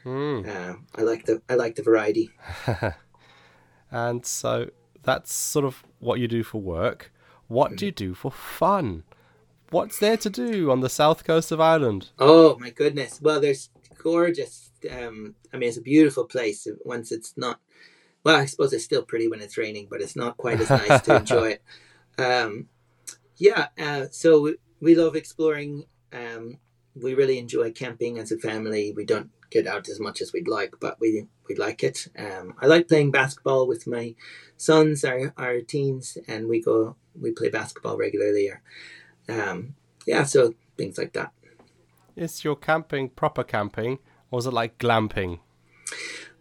Hmm. 0.03 0.43
Uh, 0.49 0.75
I 0.95 1.03
like 1.03 1.27
the 1.27 1.43
I 1.49 1.55
like 1.55 1.77
the 1.77 1.83
variety. 1.83 2.31
and 3.91 4.25
so 4.25 4.71
that's 5.03 5.33
sort 5.33 5.65
of 5.65 5.85
what 5.99 6.21
you 6.21 6.29
do 6.29 6.43
for 6.43 6.61
work. 6.61 7.13
What 7.49 7.77
do 7.77 7.87
you 7.87 7.93
do 7.93 8.15
for 8.15 8.31
fun? 8.31 9.03
What's 9.71 9.99
there 9.99 10.17
to 10.17 10.31
do 10.31 10.71
on 10.71 10.81
the 10.81 10.89
south 10.89 11.25
coast 11.25 11.53
of 11.53 11.61
Ireland? 11.61 12.11
Oh 12.19 12.57
my 12.59 12.71
goodness! 12.71 13.21
Well, 13.21 13.41
there's 13.41 13.71
gorgeous. 13.99 14.71
Um, 14.91 15.35
I 15.53 15.59
mean, 15.59 15.69
it's 15.69 15.79
a 15.79 15.83
beautiful 15.83 16.25
place. 16.25 16.67
Once 16.85 17.13
it's 17.13 17.35
not, 17.37 17.61
well, 18.25 18.37
I 18.37 18.47
suppose 18.47 18.73
it's 18.73 18.85
still 18.85 19.03
pretty 19.03 19.29
when 19.29 19.41
it's 19.41 19.57
raining, 19.57 19.89
but 19.91 20.01
it's 20.01 20.17
not 20.17 20.37
quite 20.37 20.61
as 20.61 20.71
nice 20.71 21.01
to 21.03 21.17
enjoy 21.17 21.51
it. 21.51 21.63
Um, 22.19 22.69
yeah, 23.37 23.69
uh, 23.79 24.07
so 24.11 24.43
we, 24.43 24.57
we 24.79 24.95
love 24.95 25.17
exploring. 25.17 25.87
Um, 26.13 26.59
we 26.95 27.15
really 27.15 27.39
enjoy 27.39 27.73
camping 27.73 28.19
as 28.19 28.31
a 28.31 28.37
family. 28.37 28.93
We 28.95 29.07
don't 29.07 29.31
get 29.51 29.67
out 29.67 29.89
as 29.89 29.99
much 29.99 30.21
as 30.21 30.33
we'd 30.33 30.49
like, 30.49 30.75
but 30.81 31.01
we 31.01 31.27
we 31.49 31.55
like 31.55 31.83
it. 31.83 32.09
Um, 32.19 32.55
I 32.61 32.67
like 32.67 32.89
playing 32.89 33.11
basketball 33.11 33.67
with 33.67 33.87
my 33.87 34.15
sons, 34.57 35.05
our 35.05 35.33
our 35.39 35.61
teens, 35.61 36.19
and 36.29 36.49
we 36.49 36.61
go 36.61 36.97
we 37.19 37.33
play 37.33 37.49
basketball 37.49 37.97
regularly. 37.97 38.49
Or, 38.49 38.63
um, 39.29 39.75
yeah, 40.07 40.25
so 40.25 40.55
things 40.77 40.99
like 40.99 41.13
that. 41.15 41.33
Is 42.17 42.45
your 42.45 42.57
camping 42.57 43.09
proper 43.09 43.45
camping, 43.45 43.99
or 44.31 44.41
is 44.41 44.47
it 44.47 44.53
like 44.53 44.79
glamping? 44.79 45.41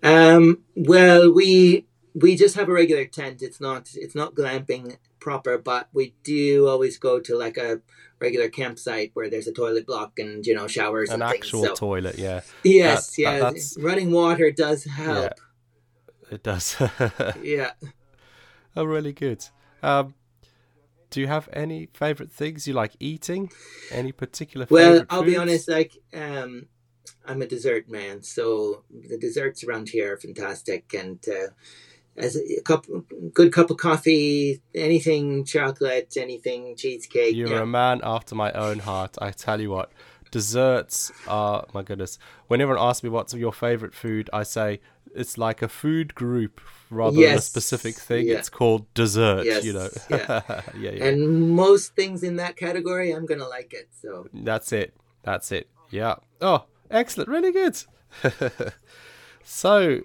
Um, 0.04 0.60
well, 0.76 1.32
we 1.32 1.86
we 2.16 2.36
just 2.36 2.56
have 2.56 2.70
a 2.70 2.74
regular 2.74 3.06
tent. 3.06 3.42
It's 3.42 3.60
not 3.62 3.90
it's 3.96 4.16
not 4.16 4.36
glamping 4.36 4.98
proper, 5.20 5.58
but 5.58 5.90
we 5.94 6.16
do 6.24 6.68
always 6.68 6.98
go 6.98 7.20
to 7.20 7.36
like 7.38 7.58
a 7.58 7.82
regular 8.20 8.50
campsite 8.50 9.12
where 9.14 9.30
there's 9.30 9.48
a 9.48 9.54
toilet 9.54 9.86
block 9.86 10.20
and 10.20 10.46
you 10.46 10.54
know 10.56 10.68
showers 10.68 11.10
An 11.10 11.22
and 11.22 11.24
actual 11.24 11.62
things. 11.64 11.80
So, 11.80 11.88
toilet, 11.88 12.18
yeah. 12.18 12.42
yes, 12.64 13.16
that- 13.16 13.16
that- 13.16 13.22
yeah, 13.22 13.40
that's- 13.40 13.78
running 13.80 14.12
water 14.12 14.52
does 14.52 14.84
help. 14.86 15.34
It 16.32 16.44
does. 16.44 16.76
Yeah. 17.44 17.72
oh, 18.76 18.84
really 18.84 19.14
good. 19.14 19.46
Um, 19.82 20.14
do 21.10 21.20
you 21.22 21.28
have 21.28 21.50
any 21.54 21.88
favorite 21.94 22.32
things 22.32 22.68
you 22.68 22.74
like 22.74 22.96
eating? 23.00 23.52
Any 23.92 24.12
particular 24.12 24.68
Well, 24.70 25.06
I'll 25.10 25.24
be 25.24 25.38
honest. 25.38 25.68
Like, 25.68 25.98
um, 26.14 26.68
I'm 27.26 27.42
a 27.42 27.48
dessert 27.48 27.90
man, 27.90 28.24
so 28.24 28.84
the 28.92 29.18
desserts 29.18 29.64
around 29.64 29.90
here 29.90 30.14
are 30.14 30.18
fantastic. 30.18 30.94
And 30.94 31.20
uh, 31.28 31.50
as 32.18 32.36
a 32.36 32.62
cup, 32.62 32.86
good 33.34 33.54
cup 33.54 33.70
of 33.70 33.78
coffee, 33.78 34.62
anything 34.76 35.46
chocolate, 35.46 36.14
anything 36.18 36.76
cheesecake. 36.76 37.36
You're 37.36 37.50
yeah. 37.50 37.62
a 37.62 37.66
man 37.66 38.02
after 38.04 38.36
my 38.36 38.52
own 38.52 38.80
heart. 38.80 39.18
I 39.22 39.32
tell 39.32 39.62
you 39.62 39.70
what, 39.70 39.92
desserts 40.32 41.12
are 41.28 41.66
my 41.74 41.84
goodness. 41.84 42.20
When 42.48 42.62
everyone 42.62 42.84
asks 42.84 43.04
me 43.04 43.10
what's 43.10 43.34
your 43.34 43.54
favorite 43.54 43.94
food, 43.94 44.30
I 44.34 44.44
say 44.44 44.82
it's 45.16 45.38
like 45.38 45.62
a 45.62 45.68
food 45.70 46.14
group 46.16 46.62
rather 46.90 47.16
than 47.16 47.38
a 47.38 47.42
specific 47.42 47.96
thing. 47.96 48.28
yeah. 48.28 48.36
It's 48.36 48.50
called 48.50 48.92
dessert. 48.94 49.46
Yes, 49.46 49.64
You 49.66 49.74
know. 49.74 49.90
yeah. 50.10 50.42
yeah, 50.78 50.92
yeah. 50.92 51.06
and 51.06 51.52
most 51.52 51.96
things 51.96 52.24
in 52.24 52.36
that 52.38 52.58
category, 52.58 53.12
I'm 53.12 53.26
gonna 53.26 53.48
like 53.48 53.74
it. 53.74 53.90
So 54.02 54.28
That's 54.34 54.72
it. 54.72 54.94
That's 55.24 55.52
it. 55.52 55.70
Yeah. 55.90 56.16
Oh, 56.42 56.66
excellent. 56.90 57.30
Really 57.30 57.52
good. 57.52 57.84
so, 59.44 60.02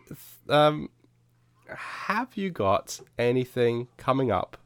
um, 0.49 0.91
have 1.69 2.37
you 2.37 2.51
got 2.51 3.01
anything 3.19 3.89
coming 3.97 4.31
up? 4.31 4.57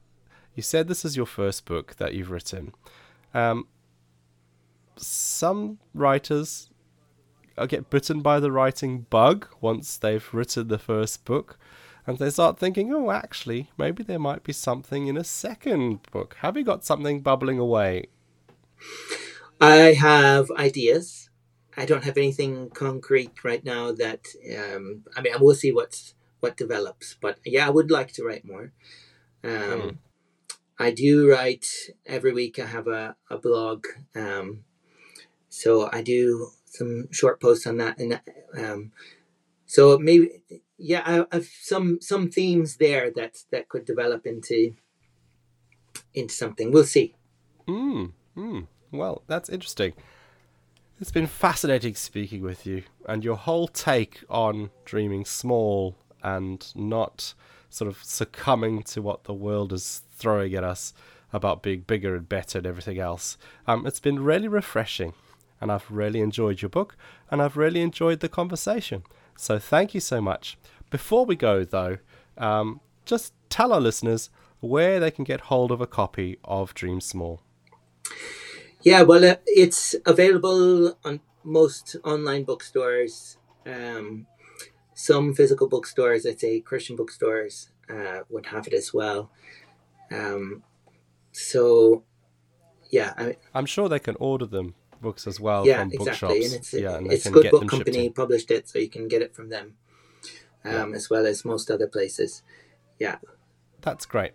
You 0.54 0.62
said 0.62 0.88
this 0.88 1.04
is 1.04 1.16
your 1.16 1.26
first 1.26 1.64
book 1.64 1.96
that 1.96 2.14
you've 2.14 2.30
written. 2.30 2.72
Um, 3.32 3.68
some 4.96 5.78
writers 5.94 6.70
uh, 7.56 7.66
get 7.66 7.90
bitten 7.90 8.20
by 8.20 8.40
the 8.40 8.50
writing 8.50 9.06
bug 9.10 9.46
once 9.60 9.96
they've 9.96 10.26
written 10.32 10.68
the 10.68 10.78
first 10.78 11.24
book. 11.24 11.58
And 12.06 12.18
they 12.18 12.30
start 12.30 12.58
thinking, 12.58 12.92
oh, 12.94 13.10
actually, 13.10 13.70
maybe 13.76 14.02
there 14.02 14.18
might 14.18 14.42
be 14.42 14.52
something 14.52 15.08
in 15.08 15.16
a 15.18 15.24
second 15.24 16.00
book. 16.10 16.36
Have 16.40 16.56
you 16.56 16.64
got 16.64 16.84
something 16.84 17.20
bubbling 17.20 17.58
away? 17.58 18.06
I 19.60 19.92
have 19.92 20.50
ideas. 20.52 21.27
I 21.78 21.86
don't 21.86 22.04
have 22.04 22.18
anything 22.18 22.70
concrete 22.70 23.44
right 23.44 23.64
now. 23.64 23.92
That 23.92 24.26
um, 24.58 25.04
I 25.16 25.22
mean, 25.22 25.32
we'll 25.40 25.54
see 25.54 25.72
what's 25.72 26.14
what 26.40 26.56
develops. 26.56 27.16
But 27.20 27.38
yeah, 27.44 27.66
I 27.66 27.70
would 27.70 27.90
like 27.90 28.12
to 28.14 28.24
write 28.24 28.44
more. 28.44 28.72
Um, 29.44 29.80
Hmm. 29.80 29.88
I 30.78 30.90
do 30.90 31.30
write 31.30 31.66
every 32.04 32.32
week. 32.32 32.58
I 32.58 32.66
have 32.66 32.88
a, 32.88 33.16
a 33.30 33.38
blog, 33.38 33.86
um, 34.14 34.64
so 35.48 35.88
I 35.92 36.02
do 36.02 36.48
some 36.66 37.10
short 37.12 37.40
posts 37.40 37.66
on 37.66 37.76
that, 37.78 37.98
and 37.98 38.20
um, 38.56 38.92
so 39.66 39.98
maybe 39.98 40.42
yeah, 40.78 41.02
I 41.04 41.36
have 41.36 41.46
some 41.46 42.00
some 42.00 42.30
themes 42.30 42.76
there 42.76 43.10
that 43.16 43.38
that 43.50 43.68
could 43.68 43.84
develop 43.84 44.26
into 44.26 44.74
into 46.14 46.34
something. 46.34 46.72
We'll 46.72 46.84
see. 46.84 47.14
Mm, 47.68 48.12
mm. 48.36 48.66
Well, 48.90 49.22
that's 49.26 49.48
interesting. 49.48 49.92
It's 51.00 51.12
been 51.12 51.28
fascinating 51.28 51.94
speaking 51.94 52.42
with 52.42 52.66
you 52.66 52.82
and 53.06 53.22
your 53.22 53.36
whole 53.36 53.68
take 53.68 54.24
on 54.28 54.70
dreaming 54.84 55.24
small 55.24 55.94
and 56.24 56.66
not 56.74 57.34
sort 57.70 57.88
of 57.88 58.02
succumbing 58.02 58.82
to 58.82 59.00
what 59.00 59.22
the 59.22 59.32
world 59.32 59.72
is 59.72 60.02
throwing 60.16 60.54
at 60.54 60.64
us 60.64 60.92
about 61.32 61.62
being 61.62 61.82
bigger 61.82 62.16
and 62.16 62.28
better 62.28 62.58
and 62.58 62.66
everything 62.66 62.98
else. 62.98 63.38
Um, 63.64 63.86
it's 63.86 64.00
been 64.00 64.24
really 64.24 64.48
refreshing 64.48 65.12
and 65.60 65.70
I've 65.70 65.88
really 65.88 66.20
enjoyed 66.20 66.62
your 66.62 66.68
book 66.68 66.96
and 67.30 67.40
I've 67.40 67.56
really 67.56 67.80
enjoyed 67.80 68.18
the 68.18 68.28
conversation. 68.28 69.04
So 69.36 69.60
thank 69.60 69.94
you 69.94 70.00
so 70.00 70.20
much. 70.20 70.58
Before 70.90 71.24
we 71.24 71.36
go, 71.36 71.62
though, 71.62 71.98
um, 72.36 72.80
just 73.04 73.34
tell 73.50 73.72
our 73.72 73.80
listeners 73.80 74.30
where 74.58 74.98
they 74.98 75.12
can 75.12 75.22
get 75.22 75.42
hold 75.42 75.70
of 75.70 75.80
a 75.80 75.86
copy 75.86 76.38
of 76.42 76.74
Dream 76.74 77.00
Small. 77.00 77.40
Yeah, 78.82 79.02
well, 79.02 79.24
uh, 79.24 79.36
it's 79.46 79.94
available 80.06 80.96
on 81.04 81.20
most 81.44 81.96
online 82.04 82.44
bookstores. 82.44 83.38
Um, 83.66 84.26
some 84.94 85.34
physical 85.34 85.68
bookstores, 85.68 86.26
I'd 86.26 86.40
say 86.40 86.60
Christian 86.60 86.96
bookstores, 86.96 87.70
uh, 87.88 88.20
would 88.28 88.46
have 88.46 88.66
it 88.66 88.72
as 88.72 88.92
well. 88.92 89.30
Um, 90.10 90.62
so 91.32 92.04
yeah, 92.90 93.14
I, 93.16 93.36
I'm 93.54 93.66
sure 93.66 93.88
they 93.88 93.98
can 93.98 94.16
order 94.18 94.46
them 94.46 94.74
books 95.00 95.26
as 95.26 95.38
well 95.40 95.66
yeah, 95.66 95.78
from 95.78 95.92
exactly. 95.92 96.04
bookshops. 96.04 96.46
And 96.46 96.54
it's 96.54 96.72
yeah, 96.74 96.96
and 96.96 97.12
it's 97.12 97.24
can 97.24 97.32
Good 97.32 97.50
Book 97.50 97.68
Company 97.68 98.10
published 98.10 98.50
it, 98.50 98.68
so 98.68 98.78
you 98.78 98.88
can 98.88 99.08
get 99.08 99.22
it 99.22 99.34
from 99.34 99.48
them, 99.48 99.74
um, 100.64 100.94
as 100.94 101.10
well 101.10 101.26
as 101.26 101.44
most 101.44 101.70
other 101.70 101.86
places. 101.86 102.42
Yeah, 102.98 103.16
That's 103.80 104.06
great. 104.06 104.32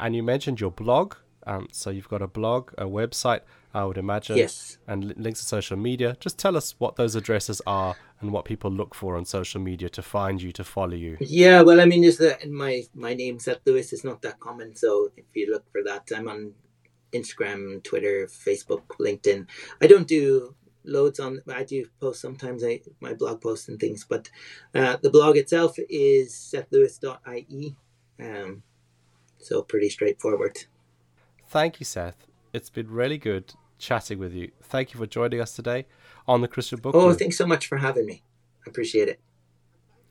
And 0.00 0.16
you 0.16 0.22
mentioned 0.22 0.60
your 0.60 0.70
blog. 0.70 1.14
Um, 1.44 1.68
so 1.72 1.90
you've 1.90 2.08
got 2.08 2.22
a 2.22 2.28
blog, 2.28 2.72
a 2.78 2.84
website, 2.84 3.40
I 3.74 3.84
would 3.84 3.96
imagine, 3.96 4.36
yes. 4.36 4.78
and 4.86 5.16
links 5.16 5.40
to 5.40 5.46
social 5.46 5.78
media. 5.78 6.16
Just 6.20 6.38
tell 6.38 6.56
us 6.56 6.74
what 6.78 6.96
those 6.96 7.14
addresses 7.14 7.62
are 7.66 7.96
and 8.20 8.30
what 8.30 8.44
people 8.44 8.70
look 8.70 8.94
for 8.94 9.16
on 9.16 9.24
social 9.24 9.60
media 9.60 9.88
to 9.90 10.02
find 10.02 10.42
you, 10.42 10.52
to 10.52 10.64
follow 10.64 10.94
you. 10.94 11.16
Yeah, 11.20 11.62
well, 11.62 11.80
I 11.80 11.86
mean, 11.86 12.02
just 12.02 12.18
the, 12.18 12.38
my 12.50 12.82
my 12.94 13.14
name 13.14 13.38
Seth 13.38 13.60
Lewis 13.64 13.92
is 13.92 14.04
not 14.04 14.20
that 14.22 14.40
common, 14.40 14.74
so 14.76 15.10
if 15.16 15.24
you 15.34 15.50
look 15.50 15.64
for 15.72 15.82
that, 15.84 16.10
I'm 16.14 16.28
on 16.28 16.52
Instagram, 17.12 17.82
Twitter, 17.82 18.26
Facebook, 18.26 18.82
LinkedIn. 19.00 19.46
I 19.80 19.86
don't 19.86 20.06
do 20.06 20.54
loads 20.84 21.20
on. 21.20 21.40
I 21.48 21.64
do 21.64 21.86
post 22.00 22.20
sometimes. 22.20 22.62
I 22.64 22.80
my 23.00 23.14
blog 23.14 23.40
posts 23.40 23.68
and 23.68 23.80
things, 23.80 24.04
but 24.08 24.28
uh, 24.74 24.96
the 25.02 25.10
blog 25.10 25.36
itself 25.36 25.76
is 25.88 26.34
sethlewis.ie. 26.34 27.76
Um, 28.20 28.62
so 29.38 29.62
pretty 29.62 29.88
straightforward. 29.88 30.64
Thank 31.48 31.80
you, 31.80 31.84
Seth. 31.84 32.26
It's 32.52 32.70
been 32.70 32.90
really 32.90 33.18
good 33.18 33.54
chatting 33.82 34.18
with 34.18 34.32
you. 34.32 34.50
Thank 34.62 34.94
you 34.94 34.98
for 35.00 35.06
joining 35.06 35.40
us 35.40 35.54
today 35.54 35.86
on 36.26 36.40
the 36.40 36.48
Christian 36.48 36.78
Book 36.80 36.94
Oh, 36.94 37.08
Blurb. 37.08 37.18
thanks 37.18 37.36
so 37.36 37.46
much 37.46 37.66
for 37.66 37.78
having 37.78 38.06
me. 38.06 38.22
I 38.66 38.70
appreciate 38.70 39.08
it. 39.08 39.20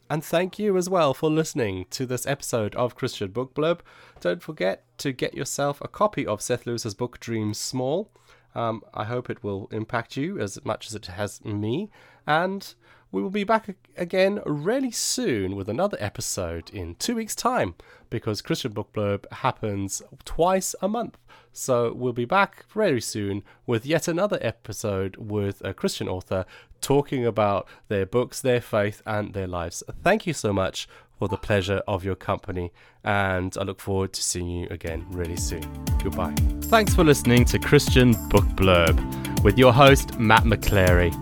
And 0.09 0.21
thank 0.23 0.59
you 0.59 0.75
as 0.75 0.89
well 0.89 1.13
for 1.13 1.31
listening 1.31 1.85
to 1.91 2.05
this 2.05 2.27
episode 2.27 2.75
of 2.75 2.95
Christian 2.95 3.31
Book 3.31 3.53
Blurb. 3.55 3.79
Don't 4.19 4.43
forget 4.43 4.83
to 4.97 5.13
get 5.13 5.33
yourself 5.33 5.79
a 5.81 5.87
copy 5.87 6.25
of 6.27 6.41
Seth 6.41 6.65
Lewis's 6.67 6.93
book 6.93 7.17
Dreams 7.21 7.57
Small. 7.57 8.11
Um, 8.53 8.81
I 8.93 9.05
hope 9.05 9.29
it 9.29 9.41
will 9.41 9.69
impact 9.71 10.17
you 10.17 10.37
as 10.37 10.59
much 10.65 10.87
as 10.87 10.95
it 10.95 11.05
has 11.05 11.43
me. 11.45 11.89
And 12.27 12.73
we 13.11 13.21
will 13.21 13.29
be 13.29 13.43
back 13.43 13.75
again 13.97 14.41
really 14.45 14.91
soon 14.91 15.55
with 15.55 15.67
another 15.67 15.97
episode 15.99 16.69
in 16.69 16.95
two 16.95 17.15
weeks' 17.15 17.35
time 17.35 17.75
because 18.09 18.41
Christian 18.41 18.71
Book 18.71 18.93
Blurb 18.93 19.29
happens 19.31 20.01
twice 20.23 20.75
a 20.81 20.87
month. 20.87 21.17
So 21.51 21.93
we'll 21.93 22.13
be 22.13 22.25
back 22.25 22.65
very 22.73 23.01
soon 23.01 23.43
with 23.65 23.85
yet 23.85 24.07
another 24.07 24.39
episode 24.41 25.17
with 25.17 25.61
a 25.65 25.73
Christian 25.73 26.07
author 26.07 26.45
talking 26.79 27.25
about 27.25 27.67
their 27.89 28.05
books, 28.05 28.39
their 28.39 28.61
faith, 28.61 29.01
and 29.05 29.33
their 29.33 29.47
lives. 29.47 29.83
Thank 30.01 30.25
you 30.25 30.33
so 30.33 30.53
much 30.53 30.87
for 31.19 31.27
the 31.27 31.37
pleasure 31.37 31.81
of 31.87 32.03
your 32.03 32.15
company, 32.15 32.71
and 33.03 33.55
I 33.59 33.63
look 33.63 33.79
forward 33.79 34.13
to 34.13 34.23
seeing 34.23 34.49
you 34.49 34.67
again 34.71 35.05
really 35.09 35.37
soon. 35.37 35.61
Goodbye. 36.01 36.33
Thanks 36.63 36.95
for 36.95 37.03
listening 37.03 37.45
to 37.45 37.59
Christian 37.59 38.13
Book 38.29 38.45
Blurb 38.55 39.43
with 39.43 39.59
your 39.59 39.73
host, 39.73 40.17
Matt 40.17 40.45
McClary. 40.45 41.13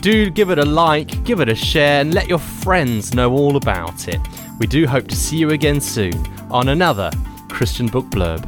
Do 0.00 0.30
give 0.30 0.50
it 0.50 0.58
a 0.58 0.64
like, 0.64 1.24
give 1.24 1.40
it 1.40 1.48
a 1.48 1.54
share, 1.54 2.00
and 2.00 2.14
let 2.14 2.28
your 2.28 2.38
friends 2.38 3.14
know 3.14 3.32
all 3.32 3.56
about 3.56 4.08
it. 4.08 4.20
We 4.58 4.66
do 4.66 4.86
hope 4.86 5.08
to 5.08 5.16
see 5.16 5.36
you 5.36 5.50
again 5.50 5.80
soon 5.80 6.14
on 6.50 6.68
another 6.68 7.10
Christian 7.48 7.86
Book 7.86 8.06
Blurb. 8.06 8.44